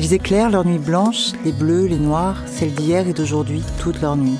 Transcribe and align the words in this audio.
Ils 0.00 0.12
éclairent 0.12 0.50
leur 0.50 0.64
nuit 0.64 0.78
blanche, 0.78 1.32
les 1.44 1.50
bleus, 1.50 1.86
les 1.86 1.98
noirs, 1.98 2.44
celles 2.46 2.72
d'hier 2.72 3.08
et 3.08 3.12
d'aujourd'hui, 3.12 3.64
toute 3.80 4.00
leur 4.00 4.16
nuit. 4.16 4.38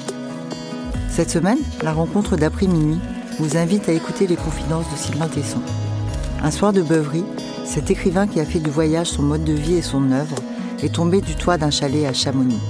Cette 1.11 1.31
semaine, 1.31 1.59
la 1.83 1.93
rencontre 1.93 2.37
d'après 2.37 2.69
minuit 2.69 3.01
vous 3.41 3.57
invite 3.57 3.89
à 3.89 3.93
écouter 3.93 4.29
les 4.29 4.37
confidences 4.37 4.89
de 4.89 4.97
Sylvain 4.97 5.27
Tesson. 5.27 5.61
Un 6.45 6.53
soir 6.53 6.73
de 6.73 6.81
beuverie, 6.81 7.25
cet 7.65 7.91
écrivain 7.91 8.29
qui 8.29 8.39
a 8.39 8.45
fait 8.45 8.61
du 8.61 8.71
voyage 8.71 9.09
son 9.09 9.25
mode 9.25 9.43
de 9.43 9.53
vie 9.53 9.75
et 9.75 9.83
son 9.83 10.13
œuvre 10.13 10.37
est 10.81 10.95
tombé 10.95 11.21
du 11.21 11.35
toit 11.35 11.59
d'un 11.59 11.73
chalet 11.73 12.07
à 12.07 12.13
Chamonix. 12.13 12.61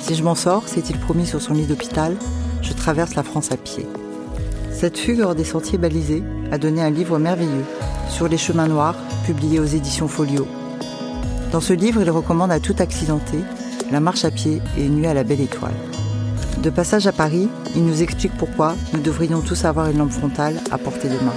Si 0.00 0.16
je 0.16 0.24
m'en 0.24 0.34
sors, 0.34 0.66
s'est-il 0.66 0.98
promis 0.98 1.24
sur 1.24 1.40
son 1.40 1.54
lit 1.54 1.66
d'hôpital, 1.66 2.16
je 2.62 2.72
traverse 2.72 3.14
la 3.14 3.22
France 3.22 3.52
à 3.52 3.56
pied. 3.56 3.86
Cette 4.72 4.98
fugue 4.98 5.20
hors 5.20 5.36
des 5.36 5.44
sentiers 5.44 5.78
balisés 5.78 6.24
a 6.50 6.58
donné 6.58 6.82
un 6.82 6.90
livre 6.90 7.20
merveilleux, 7.20 7.64
Sur 8.10 8.26
les 8.26 8.38
chemins 8.38 8.66
noirs, 8.66 8.96
publié 9.24 9.60
aux 9.60 9.64
éditions 9.64 10.08
Folio. 10.08 10.48
Dans 11.56 11.62
ce 11.62 11.72
livre, 11.72 12.02
il 12.02 12.10
recommande 12.10 12.52
à 12.52 12.60
tout 12.60 12.74
accidenté 12.80 13.38
la 13.90 13.98
marche 13.98 14.26
à 14.26 14.30
pied 14.30 14.60
et 14.76 14.84
une 14.84 14.96
nuit 14.96 15.06
à 15.06 15.14
la 15.14 15.24
belle 15.24 15.40
étoile. 15.40 15.72
De 16.62 16.68
passage 16.68 17.06
à 17.06 17.12
Paris, 17.12 17.48
il 17.74 17.82
nous 17.82 18.02
explique 18.02 18.36
pourquoi 18.36 18.74
nous 18.92 19.00
devrions 19.00 19.40
tous 19.40 19.64
avoir 19.64 19.88
une 19.88 19.96
lampe 19.96 20.10
frontale 20.10 20.60
à 20.70 20.76
portée 20.76 21.08
de 21.08 21.14
main. 21.14 21.32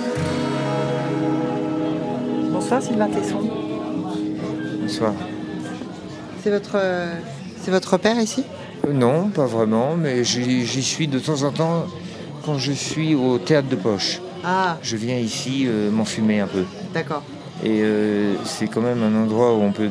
Bonsoir 2.51 2.81
Sylvain 2.81 3.07
Tesson. 3.07 3.39
Bonsoir. 4.81 5.13
C'est 6.43 6.49
votre, 6.51 6.75
euh, 6.75 7.15
c'est 7.61 7.71
votre 7.71 7.95
père 7.95 8.19
ici? 8.19 8.43
Euh, 8.89 8.91
Non, 8.91 9.29
pas 9.29 9.45
vraiment, 9.45 9.95
mais 9.95 10.25
j'y 10.25 10.65
j'y 10.65 10.83
suis 10.83 11.07
de 11.07 11.19
temps 11.19 11.43
en 11.43 11.51
temps 11.51 11.85
quand 12.43 12.57
je 12.57 12.73
suis 12.73 13.15
au 13.15 13.37
théâtre 13.37 13.69
de 13.69 13.77
poche. 13.77 14.19
Ah, 14.43 14.79
Je 14.81 14.97
viens 14.97 15.17
ici 15.17 15.63
euh, 15.65 15.89
m'enfumer 15.89 16.41
un 16.41 16.47
peu. 16.47 16.65
d'accord. 16.93 17.23
Et 17.63 17.81
euh, 17.83 18.35
c'est 18.45 18.67
quand 18.67 18.81
même 18.81 19.03
un 19.03 19.23
endroit 19.23 19.53
où 19.53 19.61
on 19.61 19.71
peut 19.73 19.89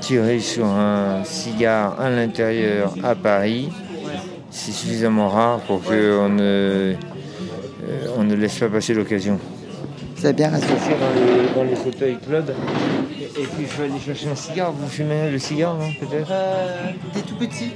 tirer 0.00 0.40
sur 0.40 0.66
un 0.66 1.24
cigare 1.24 2.00
à 2.00 2.10
l'intérieur 2.10 2.94
à 3.02 3.14
Paris. 3.14 3.68
C'est 4.50 4.72
suffisamment 4.72 5.28
rare 5.28 5.60
pour 5.60 5.82
qu'on 5.82 6.28
ne, 6.28 6.40
euh, 6.40 6.94
on 8.16 8.24
ne 8.24 8.34
laisse 8.34 8.58
pas 8.58 8.68
passer 8.68 8.94
l'occasion. 8.94 9.38
Vous 10.16 10.24
avez 10.24 10.34
bien 10.34 10.48
raison. 10.48 10.66
Dans 10.66 11.20
le, 11.20 11.54
dans 11.54 11.70
le 11.70 11.76
fauteuil 11.76 12.18
Claude. 12.26 12.54
Et, 13.20 13.42
puis 13.42 13.66
je 13.70 13.82
vais 13.82 13.88
aller 13.90 14.00
chercher 14.00 14.28
un 14.28 14.34
cigare. 14.34 14.72
Vous 14.72 14.88
fumez 14.88 15.30
le 15.30 15.38
cigare, 15.38 15.74
non 15.74 15.90
Peut-être? 16.00 16.32
Des 17.14 17.20
tout 17.20 17.36
petits 17.36 17.72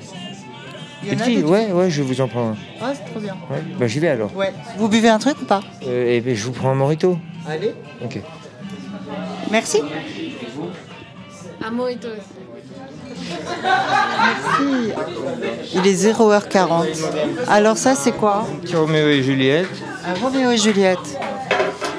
Petit, 1.08 1.42
ouais, 1.42 1.72
ouais, 1.72 1.91
je 1.91 2.02
vous 2.02 2.20
en 2.20 2.28
prends 2.28 2.50
un. 2.50 2.56
Ah, 2.80 2.92
c'est 2.94 3.10
trop 3.10 3.20
bien. 3.20 3.34
Ouais. 3.50 3.62
Bah, 3.78 3.86
j'y 3.86 4.00
vais 4.00 4.08
alors. 4.08 4.34
Ouais. 4.37 4.52
Vous 4.76 4.88
buvez 4.88 5.08
un 5.08 5.19
truc 5.19 5.41
ou 5.41 5.47
pas? 5.47 5.62
Euh, 5.87 6.16
et 6.16 6.20
puis, 6.20 6.37
je 6.37 6.44
vous 6.44 6.52
prends 6.52 6.70
un 6.70 6.75
morito. 6.75 7.16
Allez. 7.48 7.75
Ok. 8.04 8.20
Merci. 9.50 9.81
Un 11.65 11.71
mojito. 11.71 12.09
Merci. 13.62 14.93
Il 15.75 15.87
est 15.87 16.12
0h40. 16.12 16.87
Alors 17.48 17.76
ça, 17.76 17.94
c'est 17.94 18.12
quoi 18.12 18.47
Petit 18.62 18.76
Roméo 18.76 19.09
et 19.09 19.22
Juliette. 19.22 19.69
Un 20.06 20.15
Roméo 20.20 20.50
et 20.50 20.56
Juliette. 20.56 20.99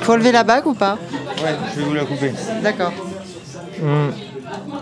Faut 0.01 0.15
lever 0.15 0.31
la 0.31 0.43
bague 0.43 0.65
ou 0.67 0.73
pas 0.73 0.97
Ouais, 1.43 1.51
je 1.75 1.79
vais 1.81 1.85
vous 1.85 1.93
la 1.93 2.05
couper. 2.05 2.31
D'accord. 2.63 2.91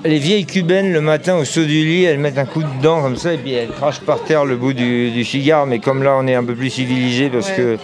Les 0.06 0.18
vieilles 0.20 0.46
cubaines, 0.46 0.94
le 0.94 1.02
matin, 1.02 1.36
au 1.36 1.46
saut 1.46 1.64
du 1.66 1.84
lit, 1.86 2.04
elles 2.06 2.20
mettent 2.20 2.38
un 2.38 2.46
coup 2.46 2.64
de 2.64 2.82
dent 2.82 3.02
comme 3.02 3.18
ça 3.18 3.34
et 3.34 3.38
puis 3.38 3.52
elles 3.52 3.70
crachent 3.70 4.00
par 4.02 4.24
terre 4.24 4.46
le 4.46 4.56
bout 4.56 4.74
du, 4.74 5.12
du 5.12 5.24
cigare. 5.26 5.66
Mais 5.68 5.80
comme 5.80 6.04
là, 6.04 6.16
on 6.18 6.26
est 6.28 6.36
un 6.36 6.44
peu 6.44 6.56
plus 6.56 6.70
civilisé 6.70 7.30
parce 7.30 7.50
Ouais. 7.50 7.56
que 7.56 7.78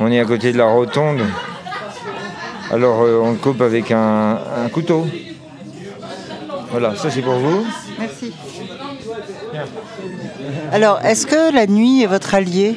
on 0.00 0.10
est 0.10 0.18
à 0.20 0.24
côté 0.24 0.52
de 0.52 0.58
la 0.58 0.64
rotonde. 0.66 1.20
Alors, 2.72 3.02
euh, 3.02 3.20
on 3.22 3.32
le 3.32 3.36
coupe 3.36 3.60
avec 3.60 3.90
un, 3.90 4.38
un 4.64 4.68
couteau. 4.70 5.06
Voilà, 6.70 6.94
ça 6.96 7.10
c'est 7.10 7.22
pour 7.22 7.34
vous. 7.34 7.66
Merci. 7.98 8.32
Alors, 10.72 11.00
est-ce 11.04 11.26
que 11.26 11.52
la 11.54 11.66
nuit 11.66 12.02
est 12.02 12.06
votre 12.06 12.34
allié? 12.34 12.76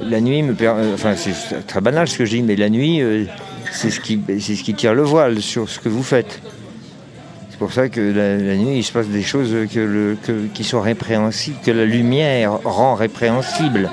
La 0.00 0.20
nuit 0.20 0.42
me 0.42 0.54
per- 0.54 0.74
euh, 0.76 0.94
enfin 0.94 1.14
c'est 1.16 1.66
très 1.66 1.80
banal 1.80 2.06
ce 2.06 2.18
que 2.18 2.24
je 2.24 2.36
dis, 2.36 2.42
mais 2.42 2.54
la 2.54 2.68
nuit, 2.68 3.00
euh, 3.00 3.24
c'est 3.72 3.90
ce 3.90 3.98
qui, 4.00 4.20
c'est 4.40 4.54
ce 4.54 4.62
qui 4.62 4.74
tire 4.74 4.94
le 4.94 5.02
voile 5.02 5.40
sur 5.42 5.68
ce 5.68 5.80
que 5.80 5.88
vous 5.88 6.02
faites. 6.04 6.40
C'est 7.50 7.58
pour 7.58 7.72
ça 7.72 7.88
que 7.88 8.00
la, 8.00 8.36
la 8.36 8.56
nuit, 8.56 8.78
il 8.78 8.84
se 8.84 8.92
passe 8.92 9.08
des 9.08 9.22
choses 9.22 9.52
que 9.72 9.80
le- 9.80 10.16
que- 10.22 10.46
qui 10.54 10.62
sont 10.62 10.80
répréhensibles, 10.80 11.56
que 11.64 11.70
la 11.72 11.84
lumière 11.86 12.52
rend 12.64 12.94
répréhensibles. 12.94 13.90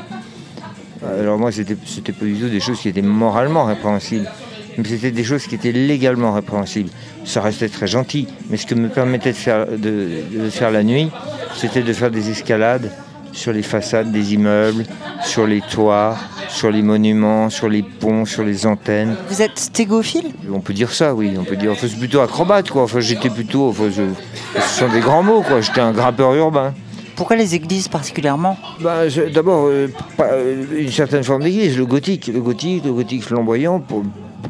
Alors 1.19 1.37
moi, 1.37 1.51
c'était, 1.51 1.75
c'était 1.85 2.11
pas 2.13 2.25
du 2.25 2.35
tout 2.35 2.49
des 2.49 2.59
choses 2.59 2.79
qui 2.79 2.89
étaient 2.89 3.01
moralement 3.01 3.65
répréhensibles, 3.65 4.29
mais 4.78 4.84
c'était 4.88 5.11
des 5.11 5.23
choses 5.23 5.45
qui 5.47 5.56
étaient 5.56 5.72
légalement 5.72 6.34
répréhensibles. 6.34 6.89
Ça 7.25 7.41
restait 7.41 7.69
très 7.69 7.88
gentil, 7.88 8.28
mais 8.50 8.57
ce 8.57 8.66
que 8.66 8.75
me 8.75 8.89
permettait 8.89 9.31
de 9.31 9.38
faire, 9.38 9.66
de, 9.67 10.09
de 10.35 10.50
faire 10.50 10.72
la 10.72 10.84
nuit, 10.84 11.09
c'était 11.56 11.81
de 11.84 11.94
faire 11.94 12.11
des 12.11 12.29
escalades 12.29 12.91
sur 13.31 13.51
les 13.51 13.63
façades 13.63 14.12
des 14.12 14.33
immeubles, 14.35 14.85
sur 15.23 15.47
les 15.47 15.62
toits, 15.62 16.16
sur 16.50 16.69
les 16.69 16.83
monuments, 16.83 17.50
sur 17.50 17.67
les 17.67 17.81
ponts, 17.81 18.25
sur 18.25 18.44
les 18.44 18.67
antennes. 18.67 19.16
Vous 19.29 19.41
êtes 19.41 19.57
stégophile? 19.57 20.31
On 20.53 20.59
peut 20.59 20.73
dire 20.73 20.91
ça, 20.91 21.16
oui. 21.16 21.33
On 21.39 21.44
peut 21.44 21.56
dire, 21.56 21.72
enfin, 21.72 21.88
c'est 21.89 21.97
plutôt 21.97 22.19
acrobate, 22.22 22.69
quoi. 22.69 22.83
Enfin, 22.83 23.00
j'étais 23.00 23.29
plutôt, 23.31 23.69
enfin, 23.69 23.85
je- 23.89 24.59
ce 24.62 24.79
sont 24.79 24.89
des 24.89 25.00
grands 25.00 25.23
mots, 25.23 25.41
quoi. 25.41 25.62
J'étais 25.62 25.81
un 25.81 25.94
grimpeur 25.94 26.35
urbain. 26.35 26.73
Pourquoi 27.16 27.35
les 27.35 27.56
églises 27.56 27.88
particulièrement? 27.88 28.57
Bah, 28.81 29.01
D'abord, 29.33 29.66
euh, 29.67 29.88
euh, 30.19 30.66
une 30.78 30.91
certaine 30.91 31.23
forme 31.23 31.44
d'église, 31.44 31.75
le 31.78 31.85
gothique, 31.85 32.28
le 32.31 32.41
gothique, 32.41 32.83
le 32.85 32.91
gothique 32.94 33.23
flamboyant, 33.23 33.79
pour- 33.79 34.03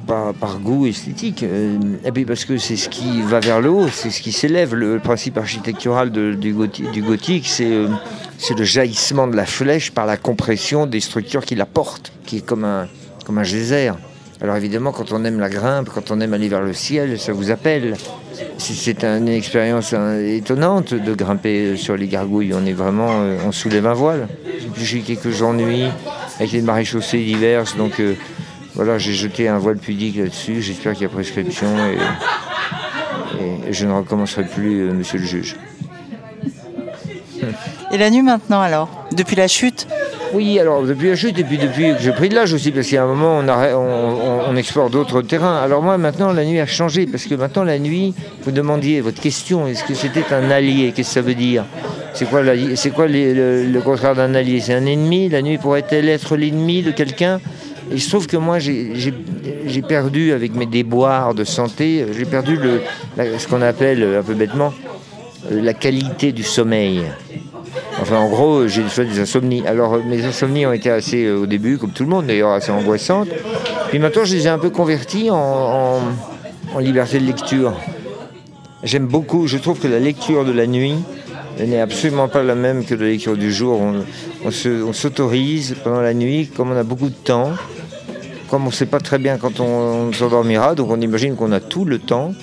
par, 0.07 0.59
goût 0.59 0.85
esthétique, 0.85 1.43
euh, 1.43 1.77
et 2.05 2.11
puis 2.11 2.25
parce 2.25 2.45
que 2.45 2.57
c'est 2.57 2.75
ce 2.75 2.89
qui 2.89 3.21
va 3.21 3.39
vers 3.39 3.61
le 3.61 3.69
haut, 3.69 3.87
c'est 3.87 4.09
ce 4.09 4.21
qui 4.21 4.31
s'élève. 4.31 4.75
Le, 4.75 4.99
principe 4.99 5.37
architectural 5.37 6.11
du, 6.11 6.53
gothique, 6.53 7.49
euh, 7.61 7.87
c'est 8.37 8.57
le 8.57 8.63
jaillissement 8.63 9.27
de 9.27 9.35
la 9.35 9.45
flèche 9.45 9.91
par 9.91 10.05
la 10.05 10.17
compression 10.17 10.85
des 10.85 10.99
structures 10.99 11.45
qui 11.45 11.55
la 11.55 11.65
portent, 11.65 12.11
qui 12.25 12.37
est 12.37 12.45
comme 12.45 12.63
un, 12.63 12.87
geyser. 13.43 13.91
Alors 14.41 14.57
évidemment, 14.57 14.91
quand 14.91 15.13
on 15.13 15.23
aime 15.23 15.39
la 15.39 15.49
grimpe, 15.49 15.89
quand 15.89 16.11
on 16.11 16.19
aime 16.19 16.33
aller 16.33 16.49
vers 16.49 16.61
le 16.61 16.73
ciel, 16.73 17.17
ça 17.19 17.31
vous 17.31 17.51
appelle. 17.51 17.95
C'est- 18.57 19.03
une 19.03 19.29
expérience 19.29 19.93
hein, 19.93 20.19
étonnante 20.19 20.93
de 20.93 21.13
grimper 21.13 21.77
sur 21.77 21.95
les 21.95 22.07
gargouilles. 22.07 22.53
On 22.53 22.65
est 22.65 22.73
vraiment, 22.73 23.21
euh, 23.21 23.37
on 23.45 23.51
soulève 23.51 23.85
un 23.85 23.93
voile. 23.93 24.27
J'ai 24.77 24.99
quelques 25.01 25.41
ennuis 25.41 25.87
avec 26.39 26.51
les 26.51 26.61
maréchaussées 26.61 27.23
diverses, 27.23 27.77
donc 27.77 27.99
euh, 27.99 28.15
voilà, 28.75 28.97
j'ai 28.97 29.13
jeté 29.13 29.47
un 29.47 29.57
voile 29.57 29.77
pudique 29.77 30.17
là-dessus. 30.17 30.61
J'espère 30.61 30.93
qu'il 30.93 31.03
y 31.03 31.05
a 31.05 31.09
prescription 31.09 31.67
et, 33.37 33.69
et 33.69 33.73
je 33.73 33.85
ne 33.85 33.93
recommencerai 33.93 34.45
plus, 34.45 34.81
euh, 34.89 34.93
Monsieur 34.93 35.19
le 35.19 35.25
juge. 35.25 35.55
Et 37.91 37.97
la 37.97 38.09
nuit 38.09 38.21
maintenant 38.21 38.61
alors? 38.61 38.89
Depuis 39.15 39.35
la 39.35 39.47
chute? 39.47 39.87
Oui, 40.33 40.59
alors 40.59 40.81
depuis 40.81 41.09
la 41.09 41.15
chute 41.15 41.37
et 41.37 41.43
puis 41.43 41.59
depuis 41.59 41.93
que 41.93 41.99
j'ai 42.01 42.11
pris 42.11 42.27
de 42.29 42.33
l'âge 42.33 42.53
aussi, 42.53 42.71
parce 42.71 42.91
a 42.91 43.03
un 43.03 43.05
moment 43.05 43.37
on, 43.37 43.47
arrête- 43.47 43.75
on, 43.75 43.79
on- 43.79 44.39
on 44.49 44.55
explore 44.55 44.89
d'autres 44.89 45.21
terrains. 45.21 45.57
Alors 45.61 45.83
moi 45.83 45.99
maintenant 45.99 46.31
la 46.33 46.43
nuit 46.43 46.59
a 46.59 46.65
changé, 46.65 47.05
parce 47.05 47.25
que 47.25 47.35
maintenant 47.35 47.63
la 47.63 47.77
nuit, 47.77 48.15
vous 48.43 48.51
demandiez 48.51 49.01
votre 49.01 49.21
question, 49.21 49.67
est-ce 49.67 49.83
que 49.83 49.93
c'était 49.93 50.23
un 50.33 50.49
allié? 50.49 50.91
Qu'est-ce 50.95 51.09
que 51.09 51.13
ça 51.13 51.21
veut 51.21 51.35
dire? 51.35 51.65
C'est 52.15 52.25
quoi, 52.27 52.41
l'allié- 52.41 52.75
c'est 52.75 52.89
quoi 52.91 53.05
les- 53.07 53.33
le, 53.35 53.65
le 53.65 53.81
contraire 53.81 54.15
d'un 54.15 54.33
allié? 54.33 54.59
C'est 54.59 54.73
un 54.73 54.85
ennemi? 54.87 55.29
La 55.29 55.43
nuit 55.43 55.59
pourrait-elle 55.59 56.09
être 56.09 56.35
l'ennemi 56.35 56.81
de 56.81 56.89
quelqu'un? 56.91 57.39
Et 57.93 57.99
trouve 58.09 58.25
que 58.27 58.37
moi 58.37 58.57
j'ai- 58.59 58.93
perdu 59.87 60.31
avec 60.31 60.55
mes 60.55 60.65
déboires 60.65 61.33
de 61.35 61.43
santé, 61.43 62.05
j'ai 62.17 62.25
perdu 62.25 62.57
le, 62.57 62.81
ce 63.37 63.47
qu'on 63.47 63.61
appelle 63.61 64.03
un 64.19 64.23
peu 64.23 64.33
bêtement 64.33 64.73
euh, 65.51 65.61
la 65.61 65.73
qualité 65.73 66.31
du 66.31 66.41
sommeil. 66.43 67.03
Enfin, 68.01 68.17
en 68.17 68.29
gros, 68.29 68.67
j'ai 68.67 68.83
fait 68.83 69.05
des 69.05 69.19
insomnies. 69.19 69.63
Alors, 69.67 69.95
euh, 69.95 70.01
mes 70.07 70.23
insomnies 70.25 70.65
ont 70.65 70.73
été 70.73 70.89
assez, 70.89 71.25
euh, 71.25 71.41
au 71.41 71.45
début, 71.45 71.77
comme 71.77 71.91
tout 71.91 72.03
le 72.03 72.09
monde 72.09 72.25
d'ailleurs, 72.27 72.51
assez 72.51 72.71
angoissantes. 72.71 73.29
Puis 73.89 73.99
maintenant, 73.99 74.25
je 74.25 74.35
les 74.35 74.45
ai 74.47 74.49
un 74.49 74.57
peu 74.59 74.69
converties 74.69 75.29
en, 75.29 75.35
en- 75.35 75.99
en 76.75 76.79
liberté 76.79 77.19
de 77.19 77.25
lecture. 77.25 77.73
J'aime 78.83 79.07
beaucoup, 79.07 79.47
je 79.47 79.57
trouve 79.57 79.79
que 79.79 79.87
la 79.87 79.99
lecture 79.99 80.45
de 80.45 80.51
la 80.51 80.65
nuit 80.67 80.95
n'est 81.59 81.79
absolument 81.79 82.27
pas 82.27 82.41
la 82.43 82.55
même 82.55 82.83
que 82.83 82.95
la 82.95 83.05
lecture 83.07 83.37
du 83.37 83.51
jour. 83.53 83.79
On, 84.45 84.51
s'autorise 84.91 85.75
pendant 85.83 86.01
la 86.01 86.13
nuit, 86.13 86.47
comme 86.47 86.71
on 86.71 86.75
a 86.77 86.83
beaucoup 86.83 87.09
de 87.09 87.15
temps, 87.15 87.51
comme 88.53 88.65
on 88.65 88.67
ne 88.67 88.71
sait 88.71 88.85
pas 88.85 88.99
très 88.99 89.17
bien 89.17 89.39
quand 89.39 89.59
on, 89.61 90.13
s'endormira, 90.13 90.75
donc 90.75 90.91
on 90.91 91.01
imagine 91.01 91.35
qu'on 91.35 91.51
a 91.51 91.59
tout 91.59 91.85
le 91.85 91.97
temps. 91.97 92.35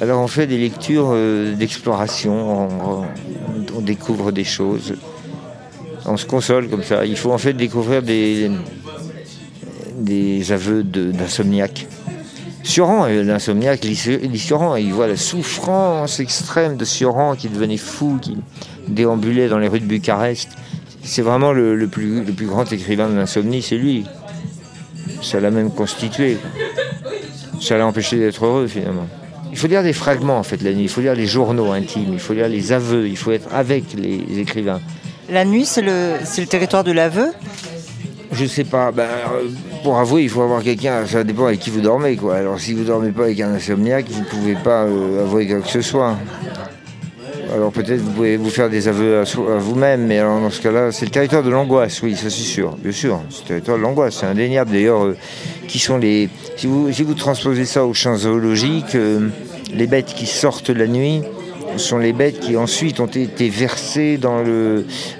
Alors 0.00 0.22
on 0.22 0.28
fait 0.28 0.46
des 0.46 0.56
lectures 0.56 1.10
euh, 1.10 1.56
d'exploration, 1.56 2.68
on, 3.74 3.80
découvre 3.80 4.30
des 4.30 4.44
choses, 4.44 4.94
on 6.06 6.16
se 6.16 6.26
console 6.26 6.68
comme 6.68 6.84
ça. 6.84 7.04
Il 7.04 7.16
faut 7.16 7.32
en 7.32 7.38
fait 7.38 7.54
découvrir 7.54 8.04
des, 8.04 8.52
des 9.96 10.52
aveux 10.52 10.84
d'insomniaque. 10.84 11.88
Sioran, 12.62 13.06
l'insomniaque, 13.06 13.82
lit 13.82 14.38
Sioran, 14.38 14.76
il 14.76 14.92
voit 14.92 15.08
la 15.08 15.16
souffrance 15.16 16.20
extrême 16.20 16.76
de 16.76 16.84
Sioran 16.84 17.34
qui 17.34 17.48
devenait 17.48 17.78
fou, 17.78 18.20
qui 18.22 18.36
déambulait 18.86 19.48
dans 19.48 19.58
les 19.58 19.66
rues 19.66 19.80
de 19.80 19.86
Bucarest. 19.86 20.50
C'est 21.02 21.22
vraiment 21.22 21.52
le, 21.52 21.74
le 21.74 21.88
plus 21.88 22.46
grand 22.46 22.72
écrivain 22.72 23.08
de 23.08 23.16
l'insomnie, 23.16 23.60
c'est 23.60 23.76
lui. 23.76 24.04
Ça 25.22 25.40
l'a 25.40 25.50
même 25.50 25.70
constitué. 25.70 26.38
Ça 27.60 27.76
l'a 27.76 27.86
empêché 27.86 28.18
d'être 28.18 28.44
heureux 28.44 28.66
finalement. 28.66 29.06
Il 29.50 29.56
faut 29.56 29.66
lire 29.66 29.82
des 29.82 29.92
fragments 29.92 30.38
en 30.38 30.42
fait 30.42 30.62
la 30.62 30.72
nuit, 30.72 30.84
il 30.84 30.88
faut 30.88 31.00
lire 31.00 31.14
les 31.14 31.26
journaux 31.26 31.72
intimes, 31.72 32.10
il 32.12 32.20
faut 32.20 32.34
lire 32.34 32.48
les 32.48 32.72
aveux, 32.72 33.08
il 33.08 33.16
faut 33.16 33.32
être 33.32 33.48
avec 33.52 33.94
les 33.94 34.38
écrivains. 34.38 34.80
La 35.30 35.44
nuit, 35.44 35.64
c'est 35.64 35.82
le, 35.82 36.14
le 36.38 36.46
territoire 36.46 36.84
de 36.84 36.92
l'aveu? 36.92 37.28
Je 38.32 38.44
sais 38.46 38.64
pas. 38.64 38.92
Ben, 38.92 39.02
euh, 39.02 39.48
pour 39.82 39.98
avouer, 39.98 40.22
il 40.22 40.28
faut 40.28 40.42
avoir 40.42 40.62
quelqu'un. 40.62 41.06
Ça 41.06 41.24
dépend 41.24 41.46
avec 41.46 41.60
qui 41.60 41.70
vous 41.70 41.80
dormez, 41.80 42.16
quoi. 42.16 42.36
Alors, 42.36 42.60
si 42.60 42.74
vous 42.74 42.84
dormez 42.84 43.10
pas 43.10 43.24
avec 43.24 43.40
un 43.40 43.54
insomniaque, 43.54 44.06
vous 44.10 44.22
pouvez 44.22 44.54
pas 44.54 44.84
euh, 44.84 45.22
avouer 45.22 45.46
quoi 45.46 45.60
que 45.60 45.68
ce 45.68 45.80
soit. 45.80 46.16
Alors 47.54 47.72
peut-être 47.72 48.00
vous 48.00 48.10
pouvez 48.10 48.36
vous 48.36 48.50
faire 48.50 48.68
des 48.68 48.88
aveux 48.88 49.20
à, 49.20 49.24
vous-même, 49.58 50.06
mais 50.06 50.18
alors 50.18 50.40
dans 50.40 50.50
ce 50.50 50.60
cas-là, 50.60 50.92
c'est 50.92 51.06
le 51.06 51.10
territoire 51.10 51.42
de 51.42 51.50
l'angoisse, 51.50 52.02
oui, 52.02 52.14
ça 52.14 52.30
c'est 52.30 52.42
sûr, 52.42 52.76
bien 52.76 52.92
sûr. 52.92 53.20
C'est 53.30 53.42
le 53.42 53.48
territoire 53.48 53.78
de 53.78 53.82
l'angoisse, 53.82 54.18
c'est 54.20 54.26
indéniable. 54.26 54.72
D'ailleurs, 54.72 55.04
euh, 55.04 55.16
qui 55.66 55.78
sont 55.78 55.98
les. 55.98 56.28
Si 56.56 56.66
vous, 56.66 56.92
si 56.92 57.02
vous 57.02 57.14
transposez 57.14 57.64
ça 57.64 57.84
au 57.84 57.94
champ 57.94 58.16
zoologique, 58.16 58.96
les 59.72 59.86
bêtes 59.86 60.14
qui 60.14 60.26
sortent 60.26 60.70
la 60.70 60.86
nuit, 60.86 61.22
sont 61.78 61.98
les 61.98 62.12
bêtes 62.12 62.40
qui 62.40 62.56
ensuite 62.56 63.00
ont 63.00 63.06
été 63.06 63.48
versées 63.48 64.18
dans 64.18 64.42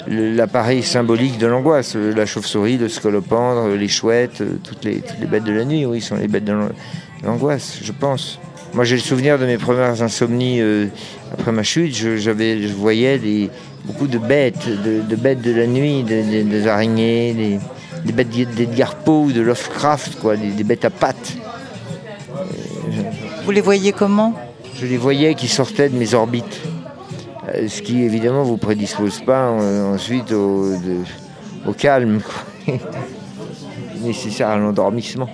l'appareil 0.06 0.82
symbolique 0.82 1.38
de 1.38 1.46
l'angoisse. 1.46 1.94
La 1.94 2.26
chauve-souris, 2.26 2.78
le 2.78 2.88
scolopendre, 2.88 3.68
les 3.74 3.88
chouettes, 3.88 4.42
toutes 4.62 4.84
les, 4.84 5.02
bêtes 5.26 5.44
de 5.44 5.52
la 5.52 5.64
nuit, 5.64 5.86
oui, 5.86 6.00
sont 6.00 6.16
les 6.16 6.28
bêtes 6.28 6.44
de 6.44 6.56
l'angoisse, 7.22 7.78
je 7.82 7.92
pense. 7.92 8.40
Moi, 8.74 8.84
j'ai 8.84 8.96
le 8.96 9.02
souvenir 9.02 9.38
de 9.38 9.46
mes 9.46 9.58
premières 9.58 10.02
insomnies 10.02 10.60
euh, 10.60 10.86
après 11.32 11.52
ma 11.52 11.62
chute. 11.62 11.94
Je, 11.94 12.16
je 12.16 12.72
voyais 12.72 13.50
beaucoup 13.84 14.06
de 14.06 14.18
bêtes, 14.18 14.68
de, 14.68 15.16
bêtes 15.16 15.40
de 15.40 15.52
la 15.52 15.66
nuit, 15.66 16.02
des 16.02 16.66
araignées, 16.66 17.58
des, 18.04 18.12
bêtes 18.12 18.30
d'Edgar 18.30 18.94
Poe, 18.96 19.32
de 19.32 19.40
Lovecraft, 19.40 20.18
quoi, 20.20 20.36
des, 20.36 20.64
bêtes 20.64 20.84
à 20.84 20.90
pattes. 20.90 21.34
Vous 23.44 23.50
les 23.50 23.62
voyez 23.62 23.92
comment? 23.92 24.34
Je 24.74 24.86
les 24.86 24.98
voyais 24.98 25.34
qui 25.34 25.48
sortaient 25.48 25.88
de 25.88 25.96
mes 25.96 26.14
orbites. 26.14 26.60
Euh, 27.54 27.66
ce 27.68 27.82
qui 27.82 28.02
évidemment 28.02 28.42
vous 28.42 28.58
prédispose 28.58 29.20
pas 29.20 29.48
euh, 29.48 29.94
ensuite 29.94 30.32
au, 30.32 30.74
calme 31.76 32.20
nécessaire 34.02 34.48
à 34.48 34.56
l'endormissement. 34.56 35.28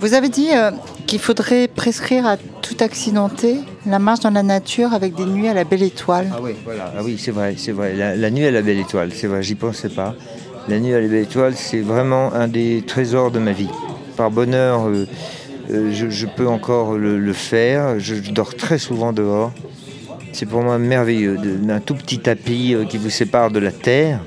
Vous 0.00 0.14
avez 0.14 0.28
dit 0.28 0.48
euh, 0.54 0.70
qu'il 1.12 1.20
faudrait 1.20 1.68
prescrire 1.68 2.26
à 2.26 2.38
tout 2.38 2.76
accidenté 2.80 3.58
la 3.84 3.98
marche 3.98 4.20
dans 4.20 4.30
la 4.30 4.42
nature 4.42 4.94
avec 4.94 5.14
des 5.14 5.26
nuits 5.26 5.46
à 5.46 5.52
la 5.52 5.64
belle 5.64 5.82
étoile. 5.82 6.30
Ah 6.32 6.38
oui, 6.40 6.52
voilà. 6.64 6.90
Ah 6.96 7.02
oui, 7.04 7.18
c'est 7.18 7.32
vrai, 7.32 7.54
c'est 7.58 7.72
vrai. 7.72 7.94
La, 7.94 8.30
nuit 8.30 8.46
à 8.46 8.50
la 8.50 8.62
belle 8.62 8.78
étoile, 8.78 9.10
c'est 9.12 9.26
vrai, 9.26 9.42
j'y 9.42 9.54
pensais 9.54 9.90
pas. 9.90 10.14
La 10.68 10.80
nuit 10.80 10.94
à 10.94 11.00
la 11.02 11.06
belle 11.06 11.24
étoile, 11.24 11.52
c'est 11.54 11.80
vraiment 11.80 12.32
un 12.32 12.48
des 12.48 12.82
trésors 12.86 13.30
de 13.30 13.40
ma 13.40 13.52
vie. 13.52 13.68
Par 14.16 14.30
bonheur, 14.30 14.88
euh, 14.88 15.04
je, 15.92 16.26
peux 16.26 16.48
encore 16.48 16.94
le, 16.94 17.32
faire. 17.34 18.00
Je, 18.00 18.14
dors 18.32 18.54
très 18.54 18.78
souvent 18.78 19.12
dehors. 19.12 19.52
C'est 20.32 20.46
pour 20.46 20.62
moi 20.62 20.78
merveilleux. 20.78 21.36
D'un 21.36 21.80
tout 21.80 21.94
petit 21.94 22.20
tapis 22.20 22.74
euh, 22.74 22.86
qui 22.86 22.96
vous 22.96 23.10
sépare 23.10 23.50
de 23.50 23.58
la 23.58 23.70
terre, 23.70 24.20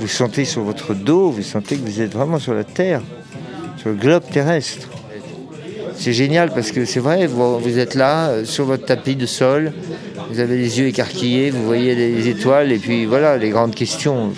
vous 0.00 0.08
sentez 0.08 0.44
sur 0.44 0.62
votre 0.62 0.92
dos, 0.92 1.30
vous 1.30 1.42
sentez 1.42 1.76
que 1.76 1.82
vous 1.82 2.00
êtes 2.00 2.14
vraiment 2.14 2.40
sur 2.40 2.52
la 2.52 2.64
terre, 2.64 3.00
sur 3.76 3.90
le 3.90 3.94
globe 3.94 4.24
terrestre. 4.28 4.88
C'est 5.98 6.12
génial 6.12 6.50
parce 6.50 6.72
que 6.72 6.84
c'est 6.84 7.00
vrai, 7.00 7.26
vous, 7.26 7.78
êtes 7.78 7.94
là 7.94 8.28
euh, 8.28 8.44
sur 8.44 8.64
votre 8.64 8.84
tapis 8.84 9.16
de 9.16 9.26
sol, 9.26 9.72
vous 10.30 10.40
avez 10.40 10.56
les 10.56 10.78
yeux 10.78 10.86
écarquillés, 10.86 11.50
vous 11.50 11.64
voyez 11.64 11.94
les 11.94 12.28
étoiles 12.28 12.72
et 12.72 12.78
puis 12.78 13.06
voilà 13.06 13.36
les 13.38 13.50
grandes 13.50 13.74
questions 13.74 14.32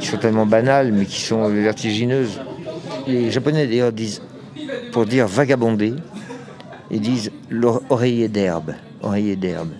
qui 0.00 0.06
sont 0.06 0.16
tellement 0.16 0.46
banales 0.46 0.92
mais 0.92 1.04
qui 1.04 1.20
sont 1.20 1.48
vertigineuses. 1.48 2.40
Les 3.06 3.30
Japonais 3.30 3.66
d'ailleurs 3.66 3.92
disent 3.92 4.22
pour 4.92 5.06
dire 5.06 5.26
vagabonder, 5.26 5.94
ils 6.90 7.00
disent 7.00 7.30
l'oreiller 7.50 8.28
d'herbe. 8.28 8.74
Oreiller 9.02 9.36
d'herbe. 9.36 9.70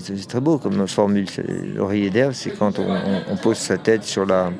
C'est 0.00 0.28
très 0.28 0.40
beau 0.40 0.58
comme 0.58 0.86
formule. 0.86 1.26
L'oreiller 1.74 2.10
d'herbe, 2.10 2.32
c'est 2.32 2.50
quand 2.50 2.78
on, 2.78 3.36
pose 3.36 3.56
sa 3.56 3.76
tête 3.76 4.04
sur 4.04 4.24
la, 4.24 4.52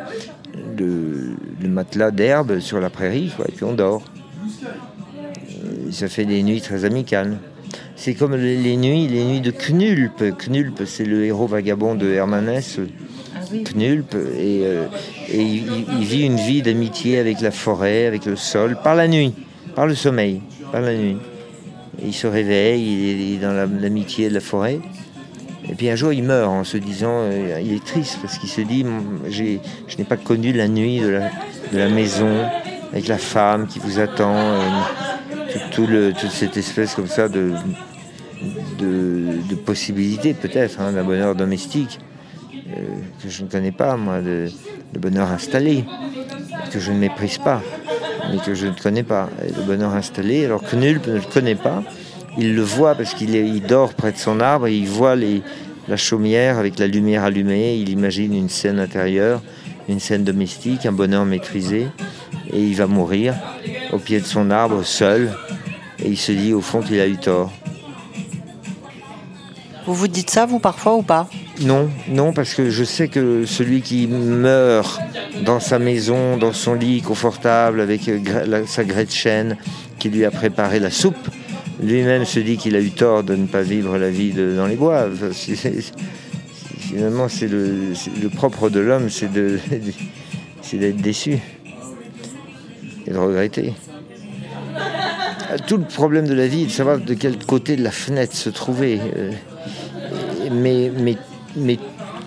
le, 0.76 1.36
matelas 1.68 2.10
d'herbe 2.10 2.58
sur 2.60 2.80
la 2.80 2.90
prairie, 2.90 3.32
et 3.46 3.52
puis 3.52 3.64
on 3.64 3.74
dort. 3.74 4.02
Ça 5.94 6.08
fait 6.08 6.24
des 6.24 6.42
nuits 6.42 6.60
très 6.60 6.84
amicales. 6.84 7.38
C'est 7.96 8.14
comme 8.14 8.34
les, 8.36 8.76
nuits, 8.76 9.08
les 9.08 9.24
nuits 9.24 9.40
de 9.40 9.50
Knulp. 9.50 10.22
Knulp, 10.38 10.82
c'est 10.84 11.04
le 11.04 11.24
héros 11.24 11.46
vagabond 11.46 11.94
de 11.94 12.10
Hermanès. 12.10 12.78
Knulp, 13.64 14.14
et, 14.14 14.62
euh, 14.64 14.86
il, 15.32 16.04
vit 16.04 16.22
une 16.22 16.36
vie 16.36 16.62
d'amitié 16.62 17.18
avec 17.18 17.40
la 17.40 17.50
forêt, 17.50 18.06
avec 18.06 18.26
le 18.26 18.36
sol, 18.36 18.76
par 18.82 18.94
la 18.94 19.06
nuit, 19.06 19.34
par 19.74 19.86
le 19.86 19.94
sommeil, 19.94 20.40
par 20.72 20.80
la 20.80 20.94
nuit. 20.94 21.16
il 22.04 22.12
se 22.12 22.26
réveille, 22.26 22.82
il 22.82 23.34
est, 23.34 23.38
dans 23.38 23.52
l'amitié 23.52 24.28
de 24.28 24.34
la 24.34 24.40
forêt. 24.40 24.80
Et 25.68 25.74
puis 25.74 25.88
un 25.88 25.96
jour, 25.96 26.12
il 26.12 26.24
meurt 26.24 26.50
en 26.50 26.64
se 26.64 26.76
disant, 26.76 27.20
euh, 27.20 27.60
il 27.62 27.72
est 27.72 27.84
triste 27.84 28.18
parce 28.20 28.38
qu'il 28.38 28.50
se 28.50 28.60
dit, 28.60 28.84
je 29.28 29.42
n'ai 29.96 30.04
pas 30.04 30.16
connu 30.16 30.52
la 30.52 30.68
nuit 30.68 31.00
de 31.00 31.20
la, 31.72 31.88
maison 31.88 32.44
avec 32.92 33.08
la 33.08 33.18
femme 33.18 33.66
qui 33.66 33.78
vous 33.78 33.98
attend, 33.98 34.36
euh, 34.36 34.58
toute 35.70 36.30
cette 36.30 36.56
espèce 36.56 36.94
comme 36.94 37.06
ça 37.06 37.28
de, 37.28 37.52
de, 38.78 39.54
possibilités 39.54 40.34
peut-être 40.34 40.80
hein, 40.80 40.92
d'un 40.92 41.04
bonheur 41.04 41.34
domestique. 41.34 41.98
Euh, 42.52 42.80
que 43.22 43.28
je 43.28 43.42
ne 43.42 43.48
connais 43.48 43.72
pas, 43.72 43.96
moi, 43.96 44.20
de, 44.20 44.48
bonheur 44.98 45.30
installé, 45.30 45.84
que 46.72 46.78
je 46.78 46.92
ne 46.92 46.98
méprise 46.98 47.38
pas, 47.38 47.62
mais 48.30 48.38
que 48.38 48.54
je 48.54 48.66
ne 48.66 48.72
connais 48.72 49.02
pas. 49.02 49.28
le 49.42 49.62
bonheur 49.62 49.94
installé, 49.94 50.44
alors 50.44 50.62
que 50.62 50.76
nul 50.76 51.00
ne 51.06 51.14
le 51.14 51.20
connaît 51.20 51.54
pas, 51.54 51.82
il 52.38 52.54
le 52.54 52.62
voit 52.62 52.94
parce 52.94 53.14
qu'il 53.14 53.34
il 53.34 53.62
dort 53.62 53.94
près 53.94 54.12
de 54.12 54.16
son 54.16 54.40
arbre 54.40 54.66
et 54.66 54.76
il 54.76 54.88
voit 54.88 55.14
les, 55.14 55.42
la 55.88 55.96
chaumière 55.96 56.58
avec 56.58 56.78
la 56.78 56.86
lumière 56.86 57.24
allumée, 57.24 57.76
il 57.76 57.90
imagine 57.90 58.34
une 58.34 58.48
scène 58.48 58.78
intérieure, 58.78 59.42
une 59.88 60.00
scène 60.00 60.24
domestique, 60.24 60.86
un 60.86 60.92
bonheur 60.92 61.24
maîtrisé, 61.24 61.88
et 62.52 62.60
il 62.60 62.74
va 62.74 62.86
mourir 62.86 63.34
au 63.92 63.98
pied 63.98 64.20
de 64.20 64.24
son 64.24 64.50
arbre 64.50 64.82
seul, 64.84 65.30
et 66.04 66.08
il 66.08 66.18
se 66.18 66.32
dit 66.32 66.52
au 66.52 66.60
fond 66.60 66.80
qu'il 66.80 67.00
a 67.00 67.06
eu 67.06 67.16
tort. 67.16 67.50
Vous 69.86 69.94
vous 69.94 70.08
dites 70.08 70.30
ça, 70.30 70.46
vous, 70.46 70.60
parfois 70.60 70.96
ou 70.96 71.02
pas 71.02 71.28
non, 71.60 71.88
non, 72.08 72.32
parce 72.32 72.54
que 72.54 72.68
je 72.68 72.82
sais 72.82 73.06
que 73.06 73.46
celui 73.46 73.80
qui 73.80 74.08
meurt 74.08 75.00
dans 75.44 75.60
sa 75.60 75.78
maison, 75.78 76.36
dans 76.36 76.52
son 76.52 76.74
lit 76.74 77.00
confortable, 77.00 77.80
avec 77.80 78.08
euh, 78.08 78.66
sa 78.66 78.82
Gretchen 78.82 79.56
qui 80.00 80.08
lui 80.08 80.24
a 80.24 80.32
préparé 80.32 80.80
la 80.80 80.90
soupe, 80.90 81.28
lui-même 81.80 82.24
se 82.24 82.40
dit 82.40 82.56
qu'il 82.56 82.74
a 82.74 82.80
eu 82.80 82.90
tort 82.90 83.22
de 83.22 83.36
ne 83.36 83.46
pas 83.46 83.62
vivre 83.62 83.98
la 83.98 84.10
vie 84.10 84.32
dans 84.32 84.66
les 84.66 84.74
bois. 84.74 85.08
finalement, 86.80 87.28
c'est 87.28 87.48
le, 87.48 87.94
propre 88.34 88.68
de 88.70 88.80
l'homme, 88.80 89.08
c'est 89.10 89.32
d'être 90.72 90.96
déçu 90.96 91.38
et 93.06 93.10
de 93.10 93.16
regretter. 93.16 93.74
Tout 95.66 95.76
le 95.76 95.84
problème 95.84 96.26
de 96.26 96.34
la 96.34 96.46
vie 96.46 96.62
est 96.62 96.66
de 96.66 96.70
savoir 96.70 96.98
de 96.98 97.14
quel 97.14 97.38
côté 97.44 97.76
de 97.76 97.82
la 97.82 97.90
fenêtre 97.90 98.34
se 98.34 98.50
trouver. 98.50 99.00
Euh, 99.16 99.30
mais, 100.50 100.90
mais 100.96 101.16
mais 101.56 101.78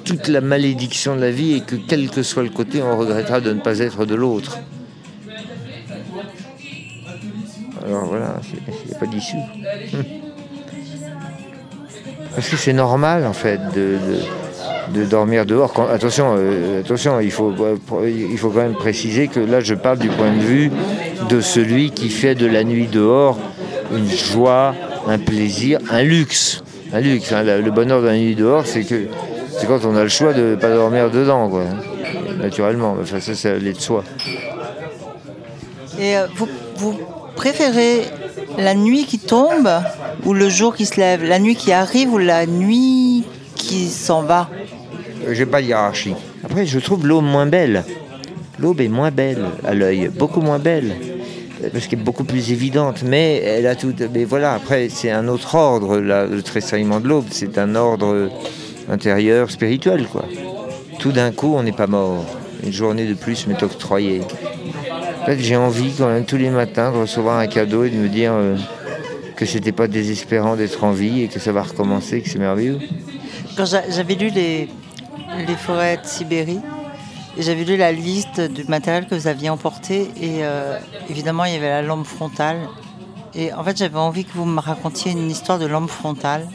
toute 0.03 0.27
la 0.27 0.41
malédiction 0.41 1.15
de 1.15 1.21
la 1.21 1.31
vie 1.31 1.55
est 1.55 1.65
que 1.65 1.75
quel 1.75 2.09
que 2.09 2.23
soit 2.23 2.43
le 2.43 2.49
côté, 2.49 2.81
on 2.81 2.97
regrettera 2.97 3.41
de 3.41 3.53
ne 3.53 3.59
pas 3.59 3.79
être 3.79 4.05
de 4.05 4.15
l'autre. 4.15 4.57
Alors 7.85 8.05
voilà, 8.05 8.39
il 8.53 8.87
n'y 8.87 8.95
a 8.95 8.97
pas 8.97 9.05
d'issue. 9.05 9.35
Parce 12.35 12.49
que 12.49 12.57
c'est 12.57 12.73
normal 12.73 13.25
en 13.25 13.33
fait 13.33 13.59
de, 13.73 13.97
dormir 15.05 15.45
dehors. 15.45 15.73
attention, 15.89 16.35
euh, 16.37 16.81
attention, 16.81 17.19
il 17.19 17.31
faut, 17.31 17.53
il 18.05 18.37
faut 18.37 18.49
quand 18.49 18.61
même 18.61 18.75
préciser 18.75 19.27
que 19.27 19.39
là 19.39 19.59
je 19.59 19.73
parle 19.73 19.97
du 19.97 20.09
point 20.09 20.31
de 20.31 20.41
vue 20.41 20.71
de 21.29 21.41
celui 21.41 21.91
qui 21.91 22.09
fait 22.09 22.35
de 22.35 22.45
la 22.45 22.63
nuit 22.63 22.87
dehors 22.87 23.37
une 23.95 24.09
joie 24.09 24.75
un 25.07 25.17
plaisir, 25.17 25.79
un 25.89 26.03
luxe. 26.03 26.63
Un 26.93 26.99
luxe. 26.99 27.31
hein. 27.31 27.43
Le 27.43 27.71
bonheur 27.71 28.01
d'un 28.01 28.17
nuit 28.17 28.35
dehors, 28.35 28.65
c'est 28.65 28.83
que 28.83 29.07
c'est 29.57 29.67
quand 29.67 29.85
on 29.85 29.95
a 29.95 30.03
le 30.03 30.09
choix 30.09 30.33
de 30.33 30.41
ne 30.41 30.55
pas 30.55 30.69
dormir 30.69 31.09
dedans, 31.09 31.49
quoi. 31.49 31.63
Naturellement. 32.41 32.95
Enfin, 33.01 33.19
ça, 33.19 33.33
ça 33.33 33.51
allait 33.51 33.73
de 33.73 33.79
soi. 33.79 34.03
Et 35.99 36.17
euh, 36.17 36.27
vous, 36.35 36.47
vous 36.75 36.99
préférez 37.35 38.01
la 38.57 38.75
nuit 38.75 39.05
qui 39.05 39.17
tombe 39.19 39.69
ou 40.25 40.33
le 40.33 40.49
jour 40.49 40.75
qui 40.75 40.85
se 40.85 40.99
lève? 40.99 41.23
La 41.23 41.39
nuit 41.39 41.55
qui 41.55 41.71
arrive 41.71 42.13
ou 42.13 42.17
la 42.17 42.45
nuit 42.45 43.23
qui 43.55 43.87
s'en 43.87 44.21
va? 44.21 44.49
Euh, 45.25 45.33
J'ai 45.33 45.45
pas 45.45 45.61
de 45.61 45.67
hiérarchie. 45.67 46.13
Après, 46.43 46.65
je 46.65 46.79
trouve 46.79 47.07
l'aube 47.07 47.23
moins 47.23 47.47
belle. 47.47 47.83
L'aube 48.59 48.81
est 48.81 48.87
moins 48.87 49.11
belle 49.11 49.45
à 49.65 49.73
l'œil, 49.73 50.09
beaucoup 50.13 50.41
moins 50.41 50.59
belle. 50.59 50.95
Euh, 51.63 51.69
Parce 51.71 51.87
qu'elle 51.87 51.99
est 51.99 52.03
beaucoup 52.03 52.23
plus 52.23 52.51
évidente, 52.51 53.03
mais 53.03 53.37
elle 53.43 53.67
a 53.67 53.75
tout. 53.75 53.93
Mais 54.13 54.25
voilà, 54.25 54.53
après, 54.53 54.89
c'est 54.89 55.11
un 55.11 55.27
autre 55.27 55.55
ordre, 55.55 55.97
le 55.99 56.41
tressaillement 56.41 56.99
de 56.99 57.07
l'aube. 57.07 57.25
C'est 57.31 57.57
un 57.57 57.75
ordre 57.75 58.29
intérieur, 58.89 59.51
spirituel, 59.51 60.07
quoi. 60.07 60.25
Tout 60.99 61.11
d'un 61.11 61.31
coup, 61.31 61.53
on 61.55 61.63
n'est 61.63 61.71
pas 61.71 61.87
mort. 61.87 62.25
Une 62.63 62.71
journée 62.73 63.05
de 63.05 63.13
plus 63.13 63.45
m'est 63.47 63.61
octroyée. 63.61 64.21
En 65.21 65.25
fait, 65.25 65.37
j'ai 65.39 65.55
envie, 65.57 65.91
quand 65.97 66.07
même, 66.07 66.25
tous 66.25 66.37
les 66.37 66.49
matins, 66.49 66.91
de 66.91 66.97
recevoir 66.97 67.37
un 67.39 67.47
cadeau 67.47 67.83
et 67.83 67.89
de 67.89 67.97
me 67.97 68.07
dire 68.07 68.31
euh, 68.33 68.55
que 69.35 69.45
c'était 69.45 69.71
pas 69.73 69.87
désespérant 69.87 70.55
d'être 70.55 70.83
en 70.83 70.91
vie 70.91 71.23
et 71.23 71.27
que 71.27 71.39
ça 71.39 71.51
va 71.51 71.61
recommencer, 71.63 72.21
que 72.21 72.29
c'est 72.29 72.39
merveilleux. 72.39 72.79
Quand 73.55 73.65
j'a- 73.65 73.89
j'avais 73.91 74.15
lu 74.15 74.29
les, 74.33 74.67
les 75.47 75.55
forêts 75.55 75.97
de 75.97 76.05
Sibérie, 76.07 76.59
j'avais 77.39 77.63
lu 77.63 77.77
la 77.77 77.91
liste 77.91 78.41
du 78.41 78.63
matériel 78.65 79.07
que 79.07 79.15
vous 79.15 79.27
aviez 79.27 79.49
emporté, 79.49 80.09
et 80.21 80.43
euh, 80.43 80.77
évidemment, 81.09 81.45
il 81.45 81.53
y 81.53 81.57
avait 81.57 81.69
la 81.69 81.81
lampe 81.81 82.05
frontale. 82.05 82.57
Et 83.35 83.53
en 83.53 83.63
fait, 83.63 83.77
j'avais 83.77 83.97
envie 83.97 84.25
que 84.25 84.31
vous 84.33 84.45
me 84.45 84.59
racontiez 84.59 85.11
une 85.11 85.29
histoire 85.29 85.59
de 85.59 85.65
lampe 85.67 85.89
frontale. 85.89 86.47